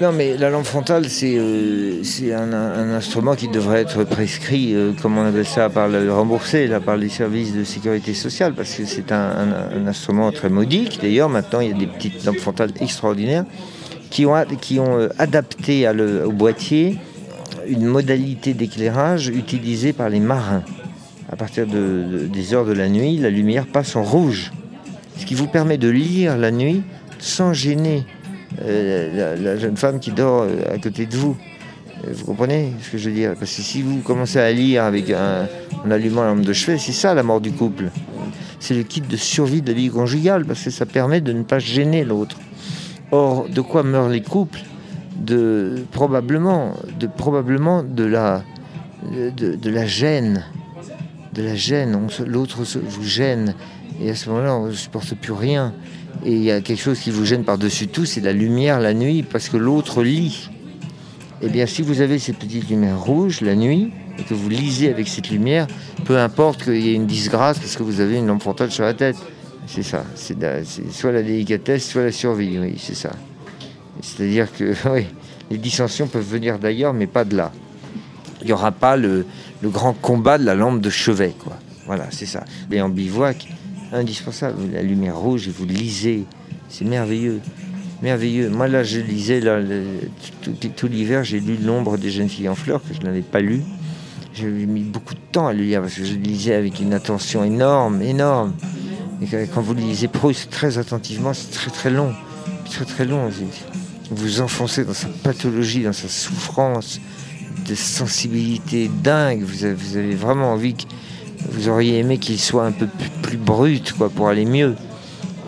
Non, 0.00 0.12
mais 0.12 0.36
la 0.36 0.50
lampe 0.50 0.66
frontale, 0.66 1.08
c'est 1.08 1.36
euh, 1.38 2.02
un, 2.34 2.94
instrument 2.94 3.34
qui 3.34 3.48
devrait 3.48 3.80
être 3.80 4.04
prescrit, 4.04 4.74
euh, 4.74 4.92
comme 5.00 5.16
on 5.16 5.24
appelle 5.26 5.46
ça, 5.46 5.70
par 5.70 5.88
le 5.88 6.12
remboursé, 6.12 6.66
là, 6.66 6.80
par 6.80 6.98
les 6.98 7.08
services 7.08 7.54
de 7.54 7.64
sécurité 7.64 8.12
sociale, 8.12 8.52
parce 8.52 8.74
que 8.74 8.84
c'est 8.84 9.10
un, 9.10 9.86
instrument 9.86 10.32
très 10.32 10.50
modique. 10.50 10.98
D'ailleurs, 11.00 11.30
maintenant, 11.30 11.60
il 11.60 11.68
y 11.70 11.72
a 11.72 11.76
des 11.76 11.86
petites 11.86 12.24
lampes 12.24 12.38
frontales 12.38 12.72
extraordinaires 12.80 13.44
qui 14.10 14.26
ont, 14.26 14.34
qui 14.60 14.78
ont 14.78 14.98
euh, 14.98 15.08
adapté 15.18 15.86
à 15.86 15.94
le- 15.94 16.26
au 16.26 16.32
boîtier 16.32 16.98
une 17.68 17.84
modalité 17.86 18.54
d'éclairage 18.54 19.28
utilisée 19.28 19.92
par 19.92 20.08
les 20.08 20.20
marins. 20.20 20.62
À 21.30 21.36
partir 21.36 21.66
de- 21.66 21.72
de- 22.10 22.26
des 22.26 22.54
heures 22.54 22.64
de 22.66 22.72
la 22.72 22.88
nuit, 22.88 23.16
la 23.18 23.30
lumière 23.30 23.66
passe 23.66 23.96
en 23.96 24.02
rouge, 24.02 24.52
ce 25.18 25.26
qui 25.26 25.34
vous 25.34 25.48
permet 25.48 25.78
de 25.78 25.88
lire 25.88 26.36
la 26.36 26.50
nuit 26.50 26.82
sans 27.18 27.52
gêner 27.52 28.04
euh, 28.62 29.34
la, 29.36 29.36
la 29.36 29.56
jeune 29.58 29.76
femme 29.76 29.98
qui 30.00 30.12
dort 30.12 30.42
euh, 30.42 30.74
à 30.74 30.78
côté 30.78 31.06
de 31.06 31.16
vous. 31.16 31.36
Euh, 32.06 32.10
Vous 32.14 32.24
comprenez 32.26 32.72
ce 32.80 32.90
que 32.90 32.98
je 32.98 33.08
veux 33.10 33.14
dire? 33.14 33.34
Parce 33.38 33.54
que 33.54 33.62
si 33.62 33.82
vous 33.82 33.98
commencez 34.00 34.38
à 34.38 34.52
lire 34.52 34.84
avec 34.84 35.10
un, 35.10 35.46
en 35.84 35.90
allumant 35.90 36.22
la 36.22 36.28
lampe 36.28 36.42
de 36.42 36.52
chevet, 36.52 36.78
c'est 36.78 36.92
ça 36.92 37.12
la 37.14 37.22
mort 37.22 37.40
du 37.40 37.52
couple. 37.52 37.90
C'est 38.60 38.74
le 38.74 38.82
kit 38.84 39.00
de 39.02 39.16
survie 39.16 39.62
de 39.62 39.68
la 39.68 39.74
vie 39.74 39.90
conjugale, 39.90 40.44
parce 40.44 40.62
que 40.62 40.70
ça 40.70 40.86
permet 40.86 41.20
de 41.20 41.32
ne 41.32 41.42
pas 41.42 41.58
gêner 41.58 42.04
l'autre. 42.04 42.38
Or, 43.10 43.46
de 43.48 43.60
quoi 43.60 43.82
meurent 43.82 44.08
les 44.08 44.22
couples 44.22 44.60
de, 45.18 45.84
probablement, 45.92 46.74
de, 46.98 48.04
la, 48.04 48.42
gêne. 49.86 50.44
De 51.34 51.42
la 51.42 51.54
gêne. 51.54 52.08
L'autre 52.26 52.62
vous 52.62 53.04
gêne. 53.04 53.54
Et 54.00 54.10
à 54.10 54.14
ce 54.14 54.28
moment-là, 54.30 54.54
on 54.54 54.66
ne 54.66 54.72
supporte 54.72 55.14
plus 55.14 55.32
rien. 55.32 55.72
Et 56.24 56.32
il 56.32 56.42
y 56.42 56.50
a 56.50 56.60
quelque 56.60 56.80
chose 56.80 56.98
qui 56.98 57.10
vous 57.10 57.24
gêne 57.24 57.44
par-dessus 57.44 57.88
tout, 57.88 58.04
c'est 58.04 58.20
la 58.20 58.32
lumière 58.32 58.80
la 58.80 58.94
nuit, 58.94 59.22
parce 59.22 59.48
que 59.48 59.56
l'autre 59.56 60.02
lit. 60.02 60.50
Eh 61.42 61.48
bien, 61.48 61.66
si 61.66 61.82
vous 61.82 62.00
avez 62.00 62.18
ces 62.18 62.32
petites 62.32 62.68
lumières 62.70 63.00
rouges 63.00 63.42
la 63.42 63.54
nuit, 63.54 63.92
et 64.18 64.22
que 64.22 64.32
vous 64.32 64.48
lisez 64.48 64.88
avec 64.88 65.08
cette 65.08 65.30
lumière, 65.30 65.66
peu 66.04 66.18
importe 66.18 66.64
qu'il 66.64 66.80
y 66.80 66.90
ait 66.90 66.94
une 66.94 67.06
disgrâce, 67.06 67.58
parce 67.58 67.76
que 67.76 67.82
vous 67.82 68.00
avez 68.00 68.16
une 68.16 68.26
lampe 68.26 68.40
frontale 68.42 68.70
sur 68.70 68.84
la 68.84 68.94
tête. 68.94 69.16
C'est 69.66 69.82
ça. 69.82 70.04
C'est 70.14 70.36
soit 70.92 71.12
la 71.12 71.22
délicatesse, 71.22 71.88
soit 71.88 72.04
la 72.04 72.12
survie. 72.12 72.58
Oui, 72.58 72.76
c'est 72.78 72.94
ça. 72.94 73.10
C'est-à-dire 74.02 74.52
que 74.52 74.74
oui, 74.90 75.06
les 75.50 75.58
dissensions 75.58 76.06
peuvent 76.06 76.28
venir 76.28 76.58
d'ailleurs, 76.58 76.92
mais 76.92 77.06
pas 77.06 77.24
de 77.24 77.36
là. 77.36 77.52
Il 78.42 78.46
n'y 78.46 78.52
aura 78.52 78.72
pas 78.72 78.96
le, 78.96 79.26
le 79.62 79.68
grand 79.70 79.92
combat 79.92 80.38
de 80.38 80.44
la 80.44 80.54
lampe 80.54 80.80
de 80.80 80.90
chevet. 80.90 81.34
Quoi. 81.38 81.56
Voilà, 81.86 82.06
c'est 82.10 82.26
ça. 82.26 82.44
Et 82.70 82.80
en 82.80 82.88
bivouac, 82.88 83.46
indispensable. 83.92 84.58
La 84.72 84.82
lumière 84.82 85.16
rouge, 85.16 85.48
et 85.48 85.50
vous 85.50 85.66
lisez. 85.66 86.24
C'est 86.68 86.84
merveilleux. 86.84 87.40
Merveilleux. 88.02 88.50
Moi, 88.50 88.68
là, 88.68 88.82
je 88.82 89.00
lisais, 89.00 89.40
tout, 90.42 90.86
l'hiver, 90.88 91.24
j'ai 91.24 91.40
lu 91.40 91.56
L'ombre 91.56 91.96
des 91.96 92.10
jeunes 92.10 92.28
filles 92.28 92.48
en 92.48 92.54
fleurs, 92.54 92.82
que 92.82 92.94
je 92.94 93.00
n'avais 93.00 93.22
pas 93.22 93.40
lu. 93.40 93.62
J'ai 94.34 94.46
mis 94.46 94.82
beaucoup 94.82 95.14
de 95.14 95.20
temps 95.32 95.46
à 95.46 95.52
le 95.52 95.62
lire, 95.62 95.80
parce 95.80 95.94
que 95.94 96.04
je 96.04 96.14
lisais 96.14 96.54
avec 96.54 96.80
une 96.80 96.92
attention 96.92 97.42
énorme, 97.42 98.02
énorme. 98.02 98.52
Et 99.22 99.26
quand 99.54 99.62
vous 99.62 99.74
lisez 99.74 100.08
Proust 100.08 100.50
très 100.50 100.76
attentivement, 100.76 101.32
c'est 101.32 101.50
très 101.50 101.70
très 101.70 101.90
long. 101.90 102.12
Très 102.66 102.84
très 102.84 103.04
long. 103.06 103.30
Vous 104.10 104.40
enfoncez 104.40 104.84
dans 104.84 104.94
sa 104.94 105.08
pathologie, 105.08 105.82
dans 105.82 105.92
sa 105.92 106.08
souffrance, 106.08 107.00
de 107.66 107.74
sensibilité 107.74 108.88
dingue. 109.02 109.42
Vous 109.42 109.64
avez, 109.64 109.74
vous 109.74 109.96
avez 109.96 110.14
vraiment 110.14 110.52
envie 110.52 110.74
que 110.74 110.84
vous 111.50 111.68
auriez 111.68 111.98
aimé 111.98 112.18
qu'il 112.18 112.38
soit 112.38 112.64
un 112.64 112.72
peu 112.72 112.86
plus, 112.86 113.10
plus 113.22 113.36
brut, 113.36 113.92
quoi, 113.92 114.08
pour 114.08 114.28
aller 114.28 114.44
mieux. 114.44 114.76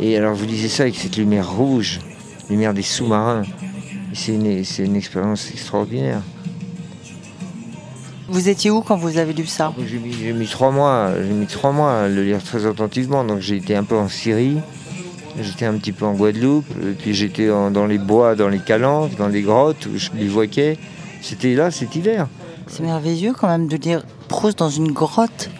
Et 0.00 0.16
alors 0.16 0.34
vous 0.34 0.44
lisez 0.44 0.68
ça 0.68 0.84
avec 0.84 0.96
cette 0.96 1.16
lumière 1.16 1.50
rouge, 1.50 2.00
lumière 2.50 2.74
des 2.74 2.82
sous-marins. 2.82 3.42
C'est 4.12 4.32
une, 4.32 4.64
c'est 4.64 4.84
une 4.84 4.96
expérience 4.96 5.50
extraordinaire. 5.50 6.22
Vous 8.28 8.48
étiez 8.48 8.70
où 8.70 8.82
quand 8.82 8.96
vous 8.96 9.18
avez 9.18 9.32
lu 9.32 9.46
ça? 9.46 9.72
J'ai 9.88 9.98
mis, 9.98 10.12
j'ai 10.12 10.32
mis 10.32 10.46
trois 10.46 10.70
mois, 10.70 11.12
j'ai 11.16 11.32
mis 11.32 11.46
trois 11.46 11.72
mois 11.72 12.02
à 12.02 12.08
le 12.08 12.24
lire 12.24 12.42
très 12.42 12.66
attentivement. 12.66 13.24
Donc 13.24 13.40
j'ai 13.40 13.56
été 13.56 13.74
un 13.74 13.84
peu 13.84 13.96
en 13.96 14.08
Syrie, 14.08 14.58
j'étais 15.40 15.66
un 15.66 15.74
petit 15.74 15.92
peu 15.92 16.04
en 16.04 16.14
Guadeloupe, 16.14 16.66
puis 17.00 17.14
j'étais 17.14 17.46
dans 17.48 17.86
les 17.86 17.98
bois, 17.98 18.34
dans 18.34 18.48
les 18.48 18.58
calanques, 18.58 19.16
dans 19.16 19.28
les 19.28 19.42
grottes 19.42 19.86
où 19.86 19.96
je 19.98 20.10
bivouaquais. 20.10 20.76
C'était 21.20 21.54
là 21.54 21.70
cet 21.70 21.94
hiver. 21.96 22.26
C'est 22.66 22.82
merveilleux 22.82 23.32
quand 23.32 23.48
même 23.48 23.66
de 23.66 23.76
lire 23.76 24.02
Proust 24.28 24.58
dans 24.58 24.68
une 24.70 24.92
grotte. 24.92 25.50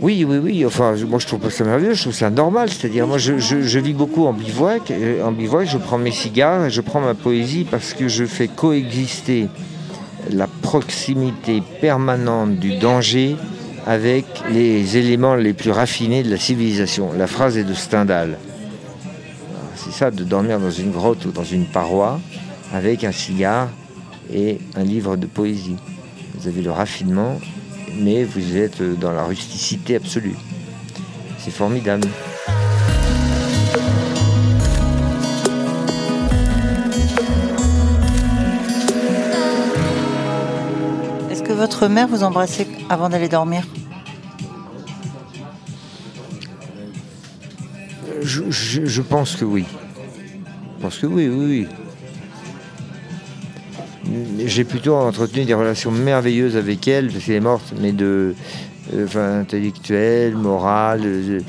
Oui, 0.00 0.24
oui, 0.28 0.38
oui. 0.38 0.64
Enfin, 0.66 0.94
moi, 1.08 1.18
je 1.18 1.26
trouve 1.26 1.40
pas 1.40 1.50
ça 1.50 1.64
merveilleux. 1.64 1.94
Je 1.94 2.02
trouve 2.02 2.14
ça 2.14 2.30
normal. 2.30 2.68
C'est-à-dire, 2.70 3.06
moi, 3.06 3.18
je, 3.18 3.38
je- 3.38 3.62
je 3.62 3.78
vis 3.80 3.94
beaucoup 3.94 4.26
en 4.26 4.32
bivouac. 4.32 4.90
Et 4.92 5.20
En 5.22 5.32
bivouac, 5.32 5.66
je 5.68 5.76
prends 5.78 5.98
mes 5.98 6.12
cigares 6.12 6.66
et 6.66 6.70
je 6.70 6.80
prends 6.80 7.00
ma 7.00 7.14
poésie 7.14 7.66
parce 7.68 7.94
que 7.94 8.06
je 8.08 8.24
fais 8.24 8.46
coexister 8.48 9.48
la 10.30 10.46
proximité 10.46 11.62
permanente 11.80 12.56
du 12.56 12.76
danger 12.78 13.36
avec 13.88 14.26
les 14.50 14.98
éléments 14.98 15.34
les 15.34 15.54
plus 15.54 15.70
raffinés 15.70 16.22
de 16.22 16.28
la 16.30 16.36
civilisation. 16.36 17.10
La 17.16 17.26
phrase 17.26 17.56
est 17.56 17.64
de 17.64 17.72
Stendhal. 17.72 18.36
C'est 19.76 19.92
ça, 19.92 20.10
de 20.10 20.24
dormir 20.24 20.60
dans 20.60 20.70
une 20.70 20.90
grotte 20.90 21.24
ou 21.24 21.30
dans 21.30 21.42
une 21.42 21.64
paroi 21.64 22.20
avec 22.74 23.02
un 23.02 23.12
cigare 23.12 23.70
et 24.30 24.58
un 24.76 24.82
livre 24.82 25.16
de 25.16 25.24
poésie. 25.26 25.76
Vous 26.34 26.48
avez 26.48 26.60
le 26.60 26.70
raffinement 26.70 27.40
mais 27.98 28.24
vous 28.24 28.58
êtes 28.58 28.82
dans 29.00 29.10
la 29.10 29.24
rusticité 29.24 29.96
absolue. 29.96 30.36
C'est 31.38 31.50
formidable. 31.50 32.06
Est-ce 41.30 41.42
que 41.42 41.54
votre 41.54 41.88
mère 41.88 42.06
vous 42.06 42.22
embrassait 42.22 42.68
avant 42.90 43.08
d'aller 43.08 43.30
dormir? 43.30 43.64
Je, 48.28 49.00
pense 49.00 49.36
que 49.36 49.44
oui. 49.46 49.64
Je 50.76 50.82
pense 50.82 50.98
que 50.98 51.06
oui, 51.06 51.28
oui, 51.28 51.66
oui. 54.06 54.14
J'ai 54.46 54.64
plutôt 54.64 54.94
entretenu 54.96 55.44
des 55.44 55.54
relations 55.54 55.90
merveilleuses 55.90 56.56
avec 56.56 56.86
elle, 56.88 57.08
parce 57.08 57.24
qu'elle 57.24 57.36
est 57.36 57.40
morte, 57.40 57.72
mais 57.80 57.92
de 57.92 58.34
euh, 58.94 60.32
morales, 60.32 61.02
euh, 61.04 61.40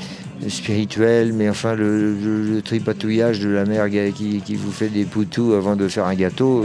spirituelles, 0.48 1.34
mais 1.34 1.50
enfin 1.50 1.74
le, 1.74 2.60
tripatouillage 2.64 3.40
de 3.40 3.50
la 3.50 3.66
mère 3.66 3.88
qui, 4.14 4.56
vous 4.56 4.72
fait 4.72 4.88
des 4.88 5.04
poutous 5.04 5.52
avant 5.52 5.76
de 5.76 5.86
faire 5.86 6.06
un 6.06 6.14
gâteau. 6.14 6.64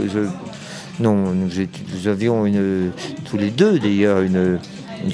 non, 0.98 1.14
nous, 1.14 2.08
avions 2.08 2.46
une, 2.46 2.90
tous 3.28 3.36
les 3.36 3.50
deux 3.50 3.78
d'ailleurs 3.78 4.22
une, 4.22 4.58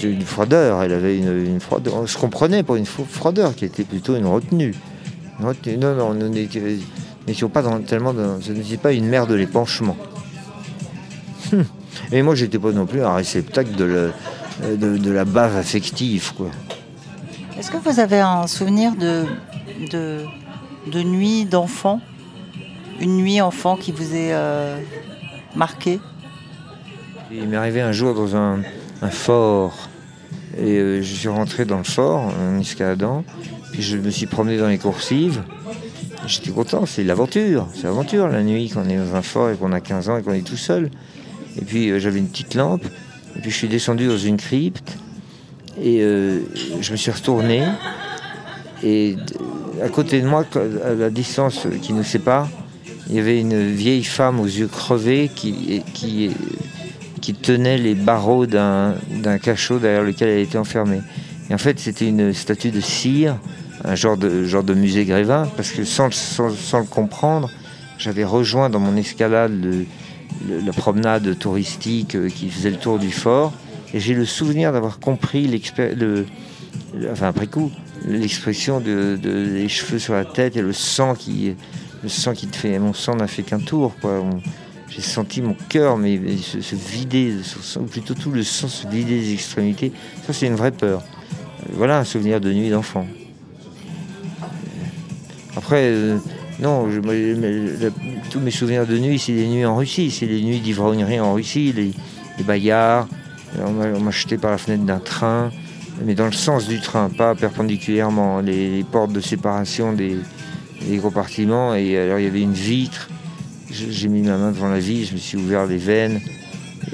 une, 0.00 0.22
froideur. 0.22 0.82
Elle 0.84 0.92
avait 0.92 1.18
une, 1.18 1.58
froideur. 1.58 1.96
On 1.96 2.06
se 2.06 2.16
pour 2.62 2.76
une 2.76 2.84
fro- 2.84 3.06
froideur 3.08 3.56
qui 3.56 3.64
était 3.64 3.84
plutôt 3.84 4.16
une 4.16 4.26
retenue. 4.26 4.74
Non, 5.42 5.94
non, 5.94 6.14
nous 6.14 6.28
n'étions 7.26 7.48
pas 7.48 7.62
dans- 7.62 7.80
tellement 7.80 8.12
dans. 8.14 8.40
Ce 8.40 8.52
n'était 8.52 8.76
pas 8.76 8.92
une 8.92 9.06
mer 9.06 9.26
de 9.26 9.34
l'épanchement. 9.34 9.96
Hum. 11.52 11.64
Et 12.10 12.22
moi, 12.22 12.34
j'étais 12.34 12.58
pas 12.58 12.72
non 12.72 12.86
plus 12.86 13.02
un 13.02 13.14
réceptacle 13.14 13.72
de, 13.74 13.84
le- 13.84 14.12
de, 14.76 14.96
de 14.96 15.10
la 15.10 15.24
bave 15.24 15.56
affective, 15.56 16.32
quoi. 16.36 16.48
Est-ce 17.58 17.70
que 17.70 17.76
vous 17.76 18.00
avez 18.00 18.20
un 18.20 18.46
souvenir 18.46 18.94
de, 18.96 19.24
de 19.90 20.24
de 20.90 21.02
nuit 21.02 21.44
d'enfant? 21.44 22.00
Une 23.00 23.16
nuit 23.16 23.40
enfant 23.40 23.76
qui 23.76 23.92
vous 23.92 24.14
est 24.14 24.32
euh, 24.32 24.76
marquée 25.54 26.00
Il 27.32 27.48
m'est 27.48 27.56
arrivé 27.56 27.80
un 27.80 27.92
jour 27.92 28.14
dans 28.14 28.34
un, 28.36 28.60
un 29.00 29.10
fort. 29.10 29.88
Et 30.58 30.78
euh, 30.78 31.02
je 31.02 31.14
suis 31.14 31.28
rentré 31.28 31.64
dans 31.64 31.78
le 31.78 31.84
fort 31.84 32.32
en 32.40 32.58
escaladant. 32.58 33.24
Puis 33.72 33.82
je 33.82 33.96
me 33.96 34.10
suis 34.10 34.26
promené 34.26 34.58
dans 34.58 34.68
les 34.68 34.78
coursives. 34.78 35.42
J'étais 36.26 36.50
content, 36.50 36.86
c'est 36.86 37.04
l'aventure. 37.04 37.66
C'est 37.74 37.84
l'aventure 37.84 38.28
la 38.28 38.42
nuit 38.42 38.70
quand 38.72 38.82
on 38.86 38.88
est 38.88 38.96
dans 38.96 39.14
un 39.14 39.22
fort 39.22 39.50
et 39.50 39.56
qu'on 39.56 39.72
a 39.72 39.80
15 39.80 40.08
ans 40.08 40.18
et 40.18 40.22
qu'on 40.22 40.34
est 40.34 40.46
tout 40.46 40.56
seul. 40.56 40.90
Et 41.60 41.64
puis 41.64 41.90
euh, 41.90 41.98
j'avais 41.98 42.18
une 42.18 42.28
petite 42.28 42.54
lampe. 42.54 42.84
Et 43.36 43.40
puis 43.40 43.50
je 43.50 43.56
suis 43.56 43.68
descendu 43.68 44.06
dans 44.06 44.18
une 44.18 44.36
crypte. 44.36 44.96
Et 45.80 46.02
euh, 46.02 46.40
je 46.80 46.92
me 46.92 46.96
suis 46.96 47.10
retourné. 47.10 47.64
Et 48.82 49.16
à 49.82 49.88
côté 49.88 50.20
de 50.20 50.26
moi, 50.26 50.44
à 50.84 50.92
la 50.92 51.10
distance 51.10 51.66
qui 51.80 51.92
nous 51.92 52.04
sépare, 52.04 52.48
il 53.08 53.16
y 53.16 53.18
avait 53.18 53.40
une 53.40 53.72
vieille 53.72 54.04
femme 54.04 54.40
aux 54.40 54.46
yeux 54.46 54.68
crevés 54.68 55.30
qui, 55.34 55.82
qui, 55.92 56.30
qui 57.22 57.32
tenait 57.32 57.78
les 57.78 57.94
barreaux 57.94 58.44
d'un 58.44 58.94
cachot 59.40 59.78
derrière 59.78 60.02
lequel 60.02 60.28
elle 60.28 60.40
était 60.40 60.58
enfermée. 60.58 61.00
Et 61.48 61.54
en 61.54 61.58
fait, 61.58 61.78
c'était 61.80 62.08
une 62.08 62.34
statue 62.34 62.70
de 62.70 62.80
cire, 62.80 63.36
un 63.84 63.94
genre 63.94 64.16
de, 64.18 64.44
genre 64.44 64.62
de 64.64 64.74
musée 64.74 65.04
Grévin, 65.06 65.48
parce 65.56 65.70
que 65.70 65.84
sans, 65.84 66.12
sans- 66.12 66.50
sans 66.50 66.80
le 66.80 66.84
comprendre, 66.84 67.48
j'avais 67.98 68.24
rejoint 68.24 68.68
dans 68.68 68.80
mon 68.80 68.96
escalade 68.96 69.52
la 70.48 70.72
promenade 70.72 71.38
touristique 71.38 72.16
euh, 72.16 72.28
qui 72.28 72.48
faisait 72.50 72.70
le 72.70 72.76
tour 72.76 72.98
du 72.98 73.10
fort, 73.12 73.52
et 73.94 74.00
j'ai 74.00 74.14
le 74.14 74.24
souvenir 74.24 74.72
d'avoir 74.72 74.98
compris 74.98 75.46
le, 75.46 76.26
enfin 77.12 77.28
après 77.28 77.46
coup, 77.46 77.70
l'expression 78.06 78.80
de, 78.80 79.16
de- 79.22 79.68
cheveux 79.68 79.98
sur 80.00 80.14
la 80.14 80.24
tête 80.24 80.56
et 80.56 80.62
le 80.62 80.72
sang 80.72 81.14
qui, 81.14 81.54
le 82.02 82.08
sang 82.08 82.32
qui 82.32 82.46
te 82.48 82.56
fait, 82.56 82.78
mon 82.78 82.94
sang 82.94 83.14
n'a 83.14 83.28
fait 83.28 83.42
qu'un 83.42 83.60
tour, 83.60 83.94
quoi. 84.00 84.24
J'ai 84.94 85.00
senti 85.00 85.40
mon 85.40 85.56
cœur 85.68 85.96
mais, 85.96 86.20
se, 86.36 86.74
vider, 86.74 87.34
ou 87.76 87.84
plutôt 87.84 88.14
tout 88.14 88.30
le 88.30 88.42
sang 88.42 88.68
se 88.68 88.86
vider 88.86 89.20
des 89.20 89.32
extrémités. 89.32 89.92
Ça, 90.26 90.32
c'est 90.32 90.46
une 90.46 90.54
vraie 90.54 90.70
peur. 90.72 91.00
Euh, 91.00 91.72
Voilà 91.74 91.98
un 91.98 92.04
souvenir 92.04 92.40
de 92.40 92.52
nuit 92.52 92.70
d'enfant. 92.70 93.06
Après, 95.56 95.84
euh, 95.84 96.18
non, 96.60 96.88
tous 98.30 98.40
mes 98.40 98.50
souvenirs 98.50 98.86
de 98.86 98.98
nuit, 98.98 99.18
c'est 99.18 99.32
des 99.32 99.46
nuits 99.46 99.64
en 99.64 99.76
Russie, 99.76 100.10
c'est 100.10 100.26
les 100.26 100.42
nuits 100.42 100.60
d'ivrognerie 100.60 101.20
en 101.20 101.34
Russie, 101.34 101.72
les, 101.74 101.92
les 102.38 102.44
bagarres. 102.44 103.08
On 103.64 103.72
m'a 103.72 103.86
on 103.86 104.00
m'a 104.00 104.10
jeté 104.10 104.38
par 104.38 104.50
la 104.50 104.58
fenêtre 104.58 104.84
d'un 104.84 104.98
train, 104.98 105.50
mais 106.04 106.14
dans 106.14 106.26
le 106.26 106.32
sens 106.32 106.66
du 106.66 106.80
train, 106.80 107.10
pas 107.10 107.34
perpendiculairement. 107.34 108.40
Les, 108.40 108.76
les 108.76 108.84
portes 108.84 109.12
de 109.12 109.20
séparation 109.20 109.92
des, 109.92 110.16
des 110.88 110.98
compartiments, 110.98 111.74
et 111.74 111.98
alors 111.98 112.18
il 112.18 112.24
y 112.24 112.28
avait 112.28 112.40
une 112.42 112.54
vitre. 112.54 113.08
J'ai 113.72 114.08
mis 114.08 114.22
ma 114.22 114.36
main 114.36 114.52
devant 114.52 114.68
la 114.68 114.78
vitre, 114.78 115.08
je 115.10 115.14
me 115.14 115.18
suis 115.18 115.38
ouvert 115.38 115.66
les 115.66 115.78
veines. 115.78 116.20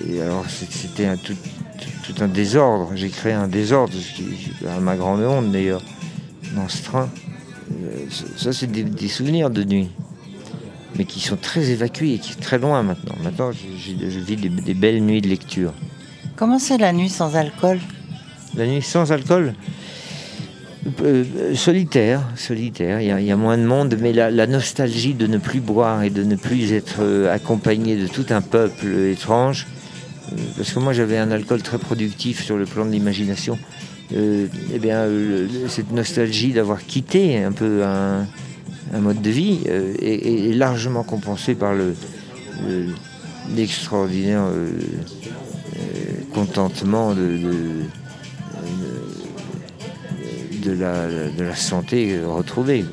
Et 0.09 0.21
alors 0.21 0.45
c'était 0.49 1.07
un 1.07 1.17
tout, 1.17 1.35
tout- 1.35 2.13
tout 2.15 2.23
un 2.23 2.29
désordre. 2.29 2.93
J'ai 2.95 3.09
créé 3.09 3.33
un 3.33 3.49
désordre, 3.49 3.93
ce 3.95 4.13
qui- 4.15 4.53
à 4.69 4.79
ma 4.81 4.97
grande 4.97 5.21
honte 5.23 5.51
d'ailleurs, 5.51 5.83
dans 6.55 6.69
ce 6.69 6.83
train. 6.83 7.09
Euh, 7.73 8.07
Ça, 8.37 8.53
c'est 8.53 8.71
des, 8.71 8.83
des 8.85 9.09
souvenirs 9.09 9.51
de 9.51 9.63
nuit, 9.65 9.89
mais 10.97 11.05
qui 11.05 11.21
sont 11.21 11.37
très 11.37 11.69
évacués 11.71 12.15
et 12.15 12.19
qui 12.19 12.33
sont 12.33 12.41
très 12.41 12.59
loin 12.59 12.83
maintenant. 12.83 13.15
Maintenant, 13.23 13.51
je 13.53 14.21
vis 14.21 14.37
des, 14.37 14.49
des 14.49 14.75
belles 14.75 15.03
nuits 15.03 15.21
de 15.21 15.29
lecture. 15.29 15.73
Comment 16.37 16.59
c'est 16.59 16.79
la 16.79 16.93
nuit 16.93 17.09
sans 17.11 17.35
alcool? 17.35 17.81
La 18.57 18.67
nuit 18.67 18.81
sans 18.83 19.11
alcool? 19.13 19.55
Euh, 21.03 21.55
solitaire, 21.55 22.23
solitaire. 22.37 23.01
Il 23.01 23.25
y, 23.27 23.33
a, 23.33 23.37
moins 23.37 23.59
de 23.59 23.65
monde, 23.65 23.97
mais 24.01 24.13
la, 24.13 24.47
nostalgie 24.47 25.15
de 25.15 25.27
ne 25.27 25.39
plus 25.39 25.61
boire 25.61 26.03
et 26.03 26.11
de 26.11 26.23
ne 26.23 26.37
plus 26.37 26.73
être 26.73 26.99
euh, 27.01 27.33
accompagné 27.33 27.97
de 27.97 28.07
tout 28.07 28.27
un 28.31 28.41
peuple 28.41 28.87
étrange. 29.11 29.67
euh, 30.33 30.37
parce 30.57 30.73
que 30.73 30.79
moi, 30.79 30.93
j'avais 30.93 31.19
un 31.19 31.31
alcool 31.31 31.63
très 31.63 31.79
productif 31.79 32.45
sur 32.45 32.57
le 32.57 32.65
plan 32.65 32.85
de 32.85 32.91
l'imagination. 32.91 33.59
Eh 34.11 34.79
bien, 34.81 35.05
cette 35.69 35.93
nostalgie 35.93 36.53
d'avoir 36.53 36.83
quitté 36.87 37.45
un 37.45 37.53
peu 37.53 37.85
un, 37.85 38.27
mode 39.01 39.21
de 39.21 39.29
vie 39.29 39.59
est, 39.67 40.57
largement 40.57 41.03
compensée 41.03 41.55
par 41.55 41.75
le, 41.75 41.95
le- 42.67 42.95
l'extraordinaire 43.55 44.45
contentement 46.33 47.15
de- 47.15 47.85
de 50.77 50.81
la, 50.81 51.07
de 51.09 51.43
la 51.43 51.55
santé 51.55 52.21
retrouvée. 52.25 52.85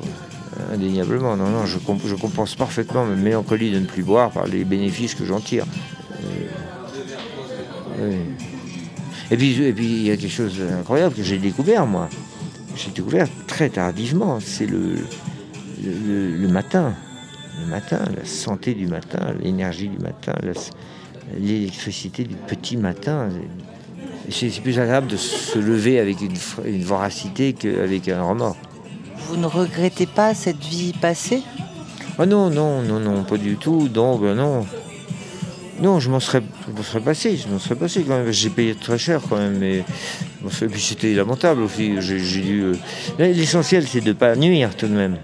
Indéniablement. 0.72 1.36
Non, 1.36 1.48
non, 1.48 1.66
je, 1.66 1.78
je 2.06 2.14
compense 2.14 2.54
parfaitement 2.54 3.04
ma 3.04 3.14
mélancolie 3.14 3.70
de 3.70 3.78
ne 3.78 3.84
plus 3.84 4.02
boire 4.02 4.30
par 4.30 4.46
les 4.46 4.64
bénéfices 4.64 5.14
que 5.14 5.24
j'en 5.24 5.40
tire. 5.40 5.66
Euh. 8.00 8.22
Et 9.30 9.36
puis, 9.36 9.60
et 9.62 9.72
puis, 9.72 9.86
il 9.86 10.02
y 10.06 10.10
a 10.10 10.16
quelque 10.16 10.30
chose 10.32 10.58
d'incroyable 10.58 11.14
que 11.14 11.22
j'ai 11.22 11.38
découvert, 11.38 11.86
moi. 11.86 12.08
J'ai 12.76 12.90
découvert 12.90 13.28
très 13.46 13.68
tardivement. 13.70 14.38
C'est 14.40 14.66
le, 14.66 14.96
le, 15.84 16.30
le- 16.36 16.48
matin. 16.48 16.94
Le 17.60 17.66
matin, 17.70 18.00
la 18.16 18.24
santé 18.24 18.74
du 18.74 18.86
matin, 18.86 19.34
l'énergie 19.42 19.88
du 19.88 19.98
matin, 19.98 20.34
l'électricité 21.38 22.24
du 22.24 22.34
petit 22.34 22.76
matin. 22.76 23.30
C'est 24.30 24.60
plus 24.62 24.78
agréable 24.78 25.06
de 25.06 25.16
se 25.16 25.58
lever 25.58 26.00
avec 26.00 26.16
une, 26.20 26.82
voracité 26.82 27.52
qu'avec 27.52 28.08
un 28.08 28.22
remords. 28.22 28.56
Vous 29.28 29.36
ne 29.36 29.46
regrettez 29.46 30.06
pas 30.06 30.34
cette 30.34 30.62
vie 30.64 30.92
passée? 31.00 31.42
Ah 32.18 32.26
non, 32.26 32.50
non, 32.50 32.82
non, 32.82 32.98
non, 32.98 33.24
pas 33.24 33.36
du 33.36 33.56
tout. 33.56 33.88
Donc, 33.88 34.22
euh, 34.22 34.34
non. 34.34 34.66
Non, 35.80 36.00
je 36.00 36.10
m'en 36.10 36.20
serais, 36.20 36.42
je 36.66 36.72
m'en 36.72 36.82
serais 36.82 37.00
passé, 37.00 37.36
je 37.36 37.48
m'en 37.48 37.58
serais 37.58 37.74
passé 37.74 38.02
quand 38.02 38.16
même. 38.16 38.32
J'ai 38.32 38.48
payé 38.48 38.74
très 38.74 38.96
cher 38.96 39.20
quand 39.28 39.36
même, 39.36 39.58
mais 39.58 39.84
et 40.62 40.66
puis 40.66 40.80
c'était 40.80 41.12
lamentable 41.12 41.62
aussi. 41.62 42.00
J'ai 42.00 42.18
j'ai 42.18 42.40
dû. 42.40 42.62
euh, 42.62 42.74
L'essentiel, 43.18 43.86
c'est 43.86 44.00
de 44.00 44.08
ne 44.08 44.12
pas 44.14 44.34
nuire 44.36 44.74
tout 44.76 44.86
de 44.86 44.94
même. 44.94 45.18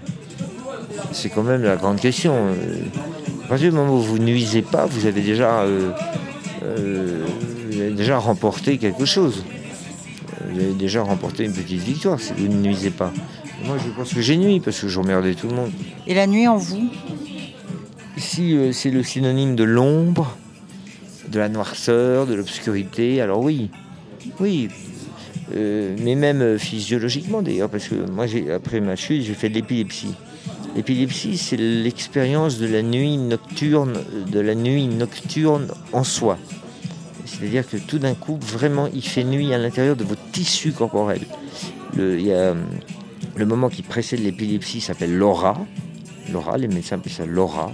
C'est 1.11 1.29
quand 1.29 1.43
même 1.43 1.63
la 1.63 1.75
grande 1.75 1.99
question. 1.99 2.33
euh. 2.35 2.53
À 3.45 3.47
partir 3.47 3.71
du 3.71 3.75
moment 3.75 3.95
où 3.95 4.01
vous 4.01 4.19
nuisez 4.19 4.61
pas, 4.61 4.85
vous 4.85 5.05
avez 5.05 5.21
déjà, 5.21 5.61
euh, 5.61 5.91
euh, 6.63 7.25
avez 7.81 7.91
déjà 7.91 8.17
remporté 8.17 8.77
quelque 8.77 9.05
chose. 9.05 9.43
Vous 10.49 10.59
avez 10.59 10.73
déjà 10.73 11.01
remporté 11.01 11.45
une 11.45 11.53
petite 11.53 11.81
victoire 11.81 12.19
si 12.19 12.33
vous 12.33 12.47
ne 12.47 12.61
nuisez 12.61 12.91
pas. 12.91 13.13
Moi, 13.65 13.77
je 13.83 13.89
pense 13.91 14.13
que 14.13 14.21
j'ai 14.21 14.37
nuit 14.37 14.59
parce 14.59 14.79
que 14.79 14.87
j'emmerdais 14.87 15.35
tout 15.35 15.47
le 15.47 15.55
monde. 15.55 15.71
Et 16.05 16.13
la 16.13 16.27
nuit 16.27 16.47
en 16.47 16.57
vous 16.57 16.89
Si 18.17 18.55
euh, 18.55 18.71
c'est 18.73 18.91
le 18.91 19.03
synonyme 19.03 19.55
de 19.55 19.63
l'ombre, 19.63 20.35
de 21.29 21.39
la 21.39 21.47
noirceur, 21.47 22.27
de 22.27 22.33
l'obscurité, 22.33 23.21
alors 23.21 23.41
oui, 23.41 23.69
oui. 24.39 24.69
Euh, 25.55 25.95
mais 26.01 26.15
même 26.15 26.41
euh, 26.41 26.57
physiologiquement 26.57 27.41
d'ailleurs, 27.41 27.69
parce 27.69 27.87
que 27.87 27.95
moi, 27.95 28.25
après 28.53 28.81
ma 28.81 28.95
chute, 28.95 29.23
j'ai 29.23 29.33
fait 29.33 29.49
de 29.49 29.55
l'épilepsie. 29.55 30.13
L'épilepsie, 30.75 31.37
c'est 31.37 31.57
l'expérience 31.57 32.57
de 32.57 32.67
la 32.67 32.81
nuit 32.81 33.17
nocturne, 33.17 33.93
de 34.31 34.39
la 34.39 34.55
nuit 34.55 34.87
nocturne 34.87 35.67
en 35.93 36.03
soi. 36.03 36.37
C'est-à-dire 37.39 37.67
que 37.67 37.77
tout 37.77 37.99
d'un 37.99 38.13
coup, 38.13 38.37
vraiment, 38.41 38.87
il 38.93 39.03
fait 39.03 39.23
nuit 39.23 39.53
à 39.53 39.57
l'intérieur 39.57 39.95
de 39.95 40.03
vos 40.03 40.15
tissus 40.31 40.71
corporels. 40.71 41.25
Hum, 41.97 42.65
le 43.35 43.45
moment 43.45 43.69
qui 43.69 43.81
précède 43.81 44.19
l'épilepsie 44.19 44.81
s'appelle 44.81 45.15
l'aura. 45.15 45.57
L'aura, 46.31 46.57
les 46.57 46.67
médecins 46.67 46.97
appellent 46.97 47.11
ça 47.11 47.25
l'aura. 47.25 47.71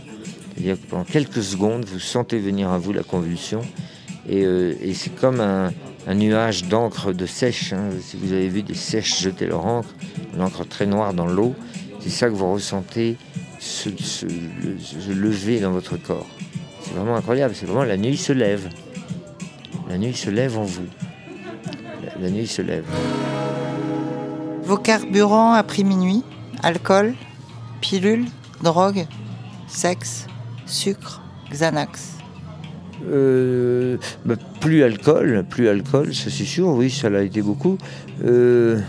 C'est-à-dire 0.53 0.75
que 0.75 0.87
pendant 0.89 1.03
quelques 1.03 1.43
secondes, 1.43 1.85
vous 1.85 1.99
sentez 1.99 2.39
venir 2.39 2.69
à 2.69 2.77
vous 2.77 2.93
la 2.93 3.03
convulsion. 3.03 3.61
Et, 4.27 4.45
euh, 4.45 4.73
c'est 4.93 5.13
comme 5.15 5.39
un, 5.39 5.71
nuage 6.13 6.63
d'encre 6.65 7.13
de 7.13 7.25
sèche. 7.25 7.73
hein. 7.73 7.89
Si 8.01 8.17
vous 8.17 8.33
avez 8.33 8.47
vu 8.47 8.63
des 8.63 8.73
sèches 8.73 9.21
jeter 9.21 9.45
leur 9.45 9.65
encre, 9.65 9.93
l'encre 10.37 10.65
très 10.65 10.85
noire 10.85 11.13
dans 11.13 11.27
l'eau, 11.27 11.53
c'est 11.99 12.09
ça 12.09 12.27
que 12.27 12.33
vous 12.33 12.51
ressentez 12.51 13.17
se, 13.59 13.89
se 13.97 15.11
lever 15.11 15.59
dans 15.59 15.71
votre 15.71 15.97
corps. 15.97 16.27
C'est 16.81 16.93
vraiment 16.93 17.15
incroyable. 17.15 17.53
C'est 17.55 17.65
vraiment 17.65 17.83
la 17.83 17.97
nuit 17.97 18.17
se 18.17 18.33
lève. 18.33 18.69
La 19.89 19.97
nuit 19.97 20.13
se 20.13 20.29
lève 20.29 20.57
en 20.57 20.63
vous. 20.63 20.85
La, 22.03 22.21
la 22.21 22.29
nuit 22.29 22.47
se 22.47 22.61
lève. 22.61 22.85
Vos 24.63 24.77
carburants 24.77 25.53
après 25.53 25.83
minuit 25.83 26.23
Alcool 26.61 27.13
Pilule 27.81 28.25
Drogue 28.61 29.07
Sexe 29.67 30.27
Sucre 30.67 31.21
Xanax 31.51 32.17
Euh, 33.09 33.97
bah, 34.25 34.35
plus 34.59 34.83
alcool, 34.83 35.45
plus 35.49 35.69
alcool, 35.69 36.13
ça 36.13 36.29
c'est 36.29 36.43
sûr, 36.45 36.67
oui, 36.67 36.91
ça 36.91 37.09
l'a 37.09 37.23
été 37.23 37.41
beaucoup. 37.41 37.77
Euh, 38.25 38.79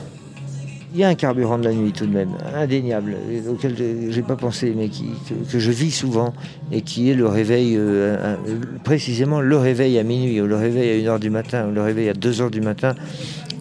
Il 0.92 0.98
y 0.98 1.04
a 1.04 1.08
un 1.08 1.14
carburant 1.14 1.56
de 1.56 1.64
la 1.64 1.72
nuit 1.72 1.92
tout 1.92 2.04
de 2.06 2.12
même, 2.12 2.30
indéniable, 2.56 3.14
auquel 3.48 3.76
je- 3.76 4.10
j'ai 4.10 4.22
pas 4.22 4.34
pensé, 4.34 4.74
mais 4.76 4.88
que, 4.88 5.58
je 5.58 5.70
vis 5.70 5.92
souvent, 5.92 6.32
et 6.72 6.82
qui 6.82 7.10
est 7.10 7.14
le 7.14 7.28
réveil, 7.28 7.76
euh, 7.78 8.34
précisément 8.82 9.40
le 9.40 9.56
réveil 9.56 9.98
à 9.98 10.02
minuit, 10.02 10.40
ou 10.40 10.46
le 10.46 10.56
réveil 10.56 10.90
à 10.90 10.94
1h 11.14 11.20
du 11.20 11.30
matin, 11.30 11.68
ou 11.68 11.72
le 11.72 11.80
réveil 11.82 12.08
à 12.08 12.12
2h 12.12 12.50
du 12.50 12.60
matin, 12.60 12.94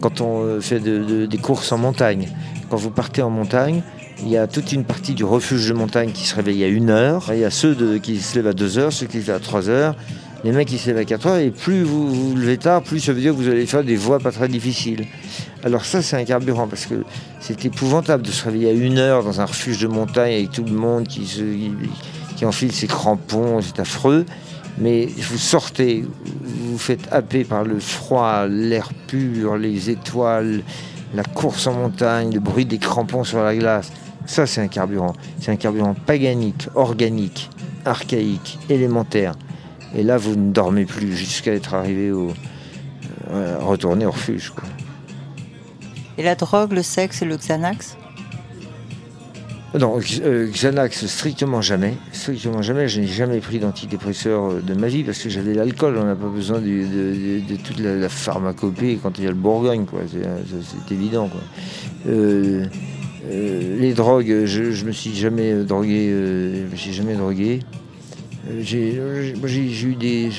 quand 0.00 0.20
on 0.20 0.42
euh, 0.42 0.60
fait 0.60 0.80
de- 0.80 1.04
de- 1.04 1.26
des 1.26 1.38
courses 1.38 1.70
en 1.70 1.78
montagne. 1.78 2.28
Quand 2.68 2.76
vous 2.78 2.90
partez 2.90 3.22
en 3.22 3.30
montagne, 3.30 3.82
Il 4.22 4.28
y 4.28 4.36
a 4.36 4.46
toute 4.46 4.72
une 4.72 4.84
partie 4.84 5.14
du 5.14 5.24
refuge 5.24 5.66
de 5.66 5.72
montagne 5.72 6.10
qui 6.12 6.26
se 6.26 6.34
réveille 6.36 6.62
à 6.62 6.66
1 6.68 6.90
heure. 6.90 7.30
Il 7.32 7.38
y 7.38 7.44
a 7.46 7.50
ceux 7.50 7.74
qui 8.02 8.18
se 8.18 8.34
lèvent 8.36 8.48
à 8.48 8.52
2 8.52 8.76
heures, 8.78 8.92
ceux 8.92 9.06
qui 9.06 9.22
se 9.22 9.28
lèvent 9.28 9.36
à 9.36 9.40
3 9.40 9.70
heures. 9.70 9.94
Les 10.42 10.52
mecs 10.52 10.68
qui 10.68 10.78
se 10.78 10.88
lèvent 10.88 10.98
à 10.98 11.04
4 11.04 11.26
heures. 11.26 11.36
Et 11.36 11.50
plus 11.50 11.82
vous 11.82 12.08
vous 12.08 12.36
levez 12.36 12.56
tard, 12.56 12.82
plus 12.82 13.00
ça 13.00 13.12
veut 13.12 13.20
dire 13.20 13.32
que 13.32 13.36
vous 13.36 13.48
allez 13.48 13.66
faire 13.66 13.84
des 13.84 13.96
voies 13.96 14.18
pas 14.18 14.32
très 14.32 14.48
difficiles. 14.48 15.06
Alors 15.64 15.84
ça, 15.84 16.00
c'est 16.02 16.16
un 16.16 16.24
carburant 16.24 16.66
parce 16.66 16.86
que 16.86 17.04
c'est 17.40 17.64
épouvantable 17.64 18.22
de 18.22 18.30
se 18.30 18.44
réveiller 18.44 18.70
à 18.70 18.74
1 18.74 18.96
heure 18.96 19.24
dans 19.24 19.40
un 19.40 19.44
refuge 19.44 19.80
de 19.80 19.86
montagne 19.86 20.34
avec 20.34 20.50
tout 20.50 20.64
le 20.64 20.72
monde 20.72 21.06
qui, 21.06 21.26
se, 21.26 21.42
qui 22.36 22.46
enfile 22.46 22.72
ses 22.72 22.86
crampons. 22.86 23.60
C'est 23.60 23.80
affreux. 23.80 24.24
Mais 24.78 25.06
vous 25.06 25.36
sortez, 25.36 26.04
vous 26.44 26.78
faites 26.78 27.12
happer 27.12 27.44
par 27.44 27.64
le 27.64 27.78
froid, 27.78 28.46
l'air 28.46 28.90
pur, 29.08 29.58
les 29.58 29.90
étoiles, 29.90 30.62
la 31.14 31.22
course 31.22 31.66
en 31.66 31.74
montagne, 31.74 32.32
le 32.32 32.40
bruit 32.40 32.64
des 32.64 32.78
crampons 32.78 33.24
sur 33.24 33.42
la 33.42 33.54
glace. 33.54 33.92
Ça, 34.24 34.46
c'est 34.46 34.60
un 34.60 34.68
carburant. 34.68 35.12
C'est 35.40 35.50
un 35.50 35.56
carburant 35.56 35.94
paganique, 36.06 36.68
organique, 36.74 37.50
archaïque, 37.84 38.58
élémentaire. 38.70 39.34
Et 39.96 40.02
là, 40.02 40.16
vous 40.16 40.36
ne 40.36 40.52
dormez 40.52 40.84
plus 40.86 41.16
jusqu'à 41.16 41.52
être 41.52 41.74
arrivé 41.74 42.10
au. 42.12 42.32
euh, 43.30 43.56
retourner 43.60 44.06
au 44.06 44.10
refuge. 44.12 44.50
quoi. 44.50 44.64
Et 46.18 46.22
la 46.22 46.34
drogue, 46.34 46.72
le 46.72 46.82
sexe 46.82 47.22
et 47.22 47.24
le 47.24 47.36
Xanax? 47.36 47.96
Non, 49.78 50.00
euh, 50.24 50.48
Xanax, 50.50 51.06
strictement 51.06 51.60
jamais. 51.62 51.94
Strictement 52.12 52.60
jamais. 52.60 52.88
Je 52.88 53.00
n'ai 53.00 53.06
jamais 53.06 53.38
pris 53.38 53.60
d'antidépresseur 53.60 54.50
euh, 54.50 54.60
de 54.60 54.74
ma 54.74 54.88
vie 54.88 55.04
parce 55.04 55.18
que 55.20 55.28
j'avais 55.28 55.54
l'alcool. 55.54 55.96
On 55.96 56.04
n'a 56.04 56.16
pas 56.16 56.26
besoin 56.26 56.58
de, 56.58 56.66
de- 56.66 57.40
de 57.48 57.56
toute 57.56 57.78
la, 57.78 57.94
la 57.96 58.08
pharmacopée 58.08 58.98
quand 59.00 59.16
il 59.18 59.24
y 59.24 59.26
a 59.28 59.30
le 59.30 59.36
Bourgogne. 59.36 59.86
quoi. 59.86 60.00
C'est 60.10 60.92
évident. 60.94 61.28
quoi. 61.28 61.40
Euh, 62.08 62.64
euh, 63.30 63.78
les 63.78 63.92
drogues, 63.94 64.44
je, 64.44 64.72
je 64.72 64.84
me 64.84 64.90
suis 64.92 65.14
jamais 65.14 65.54
drogué. 65.62 66.08
je 66.10 66.70
me 66.72 66.76
suis 66.76 66.92
jamais 66.92 67.14
drogué. 67.14 67.60
Euh, 68.48 68.60
J'ai 68.62 68.94
eu 69.82 69.94
des 69.94 70.30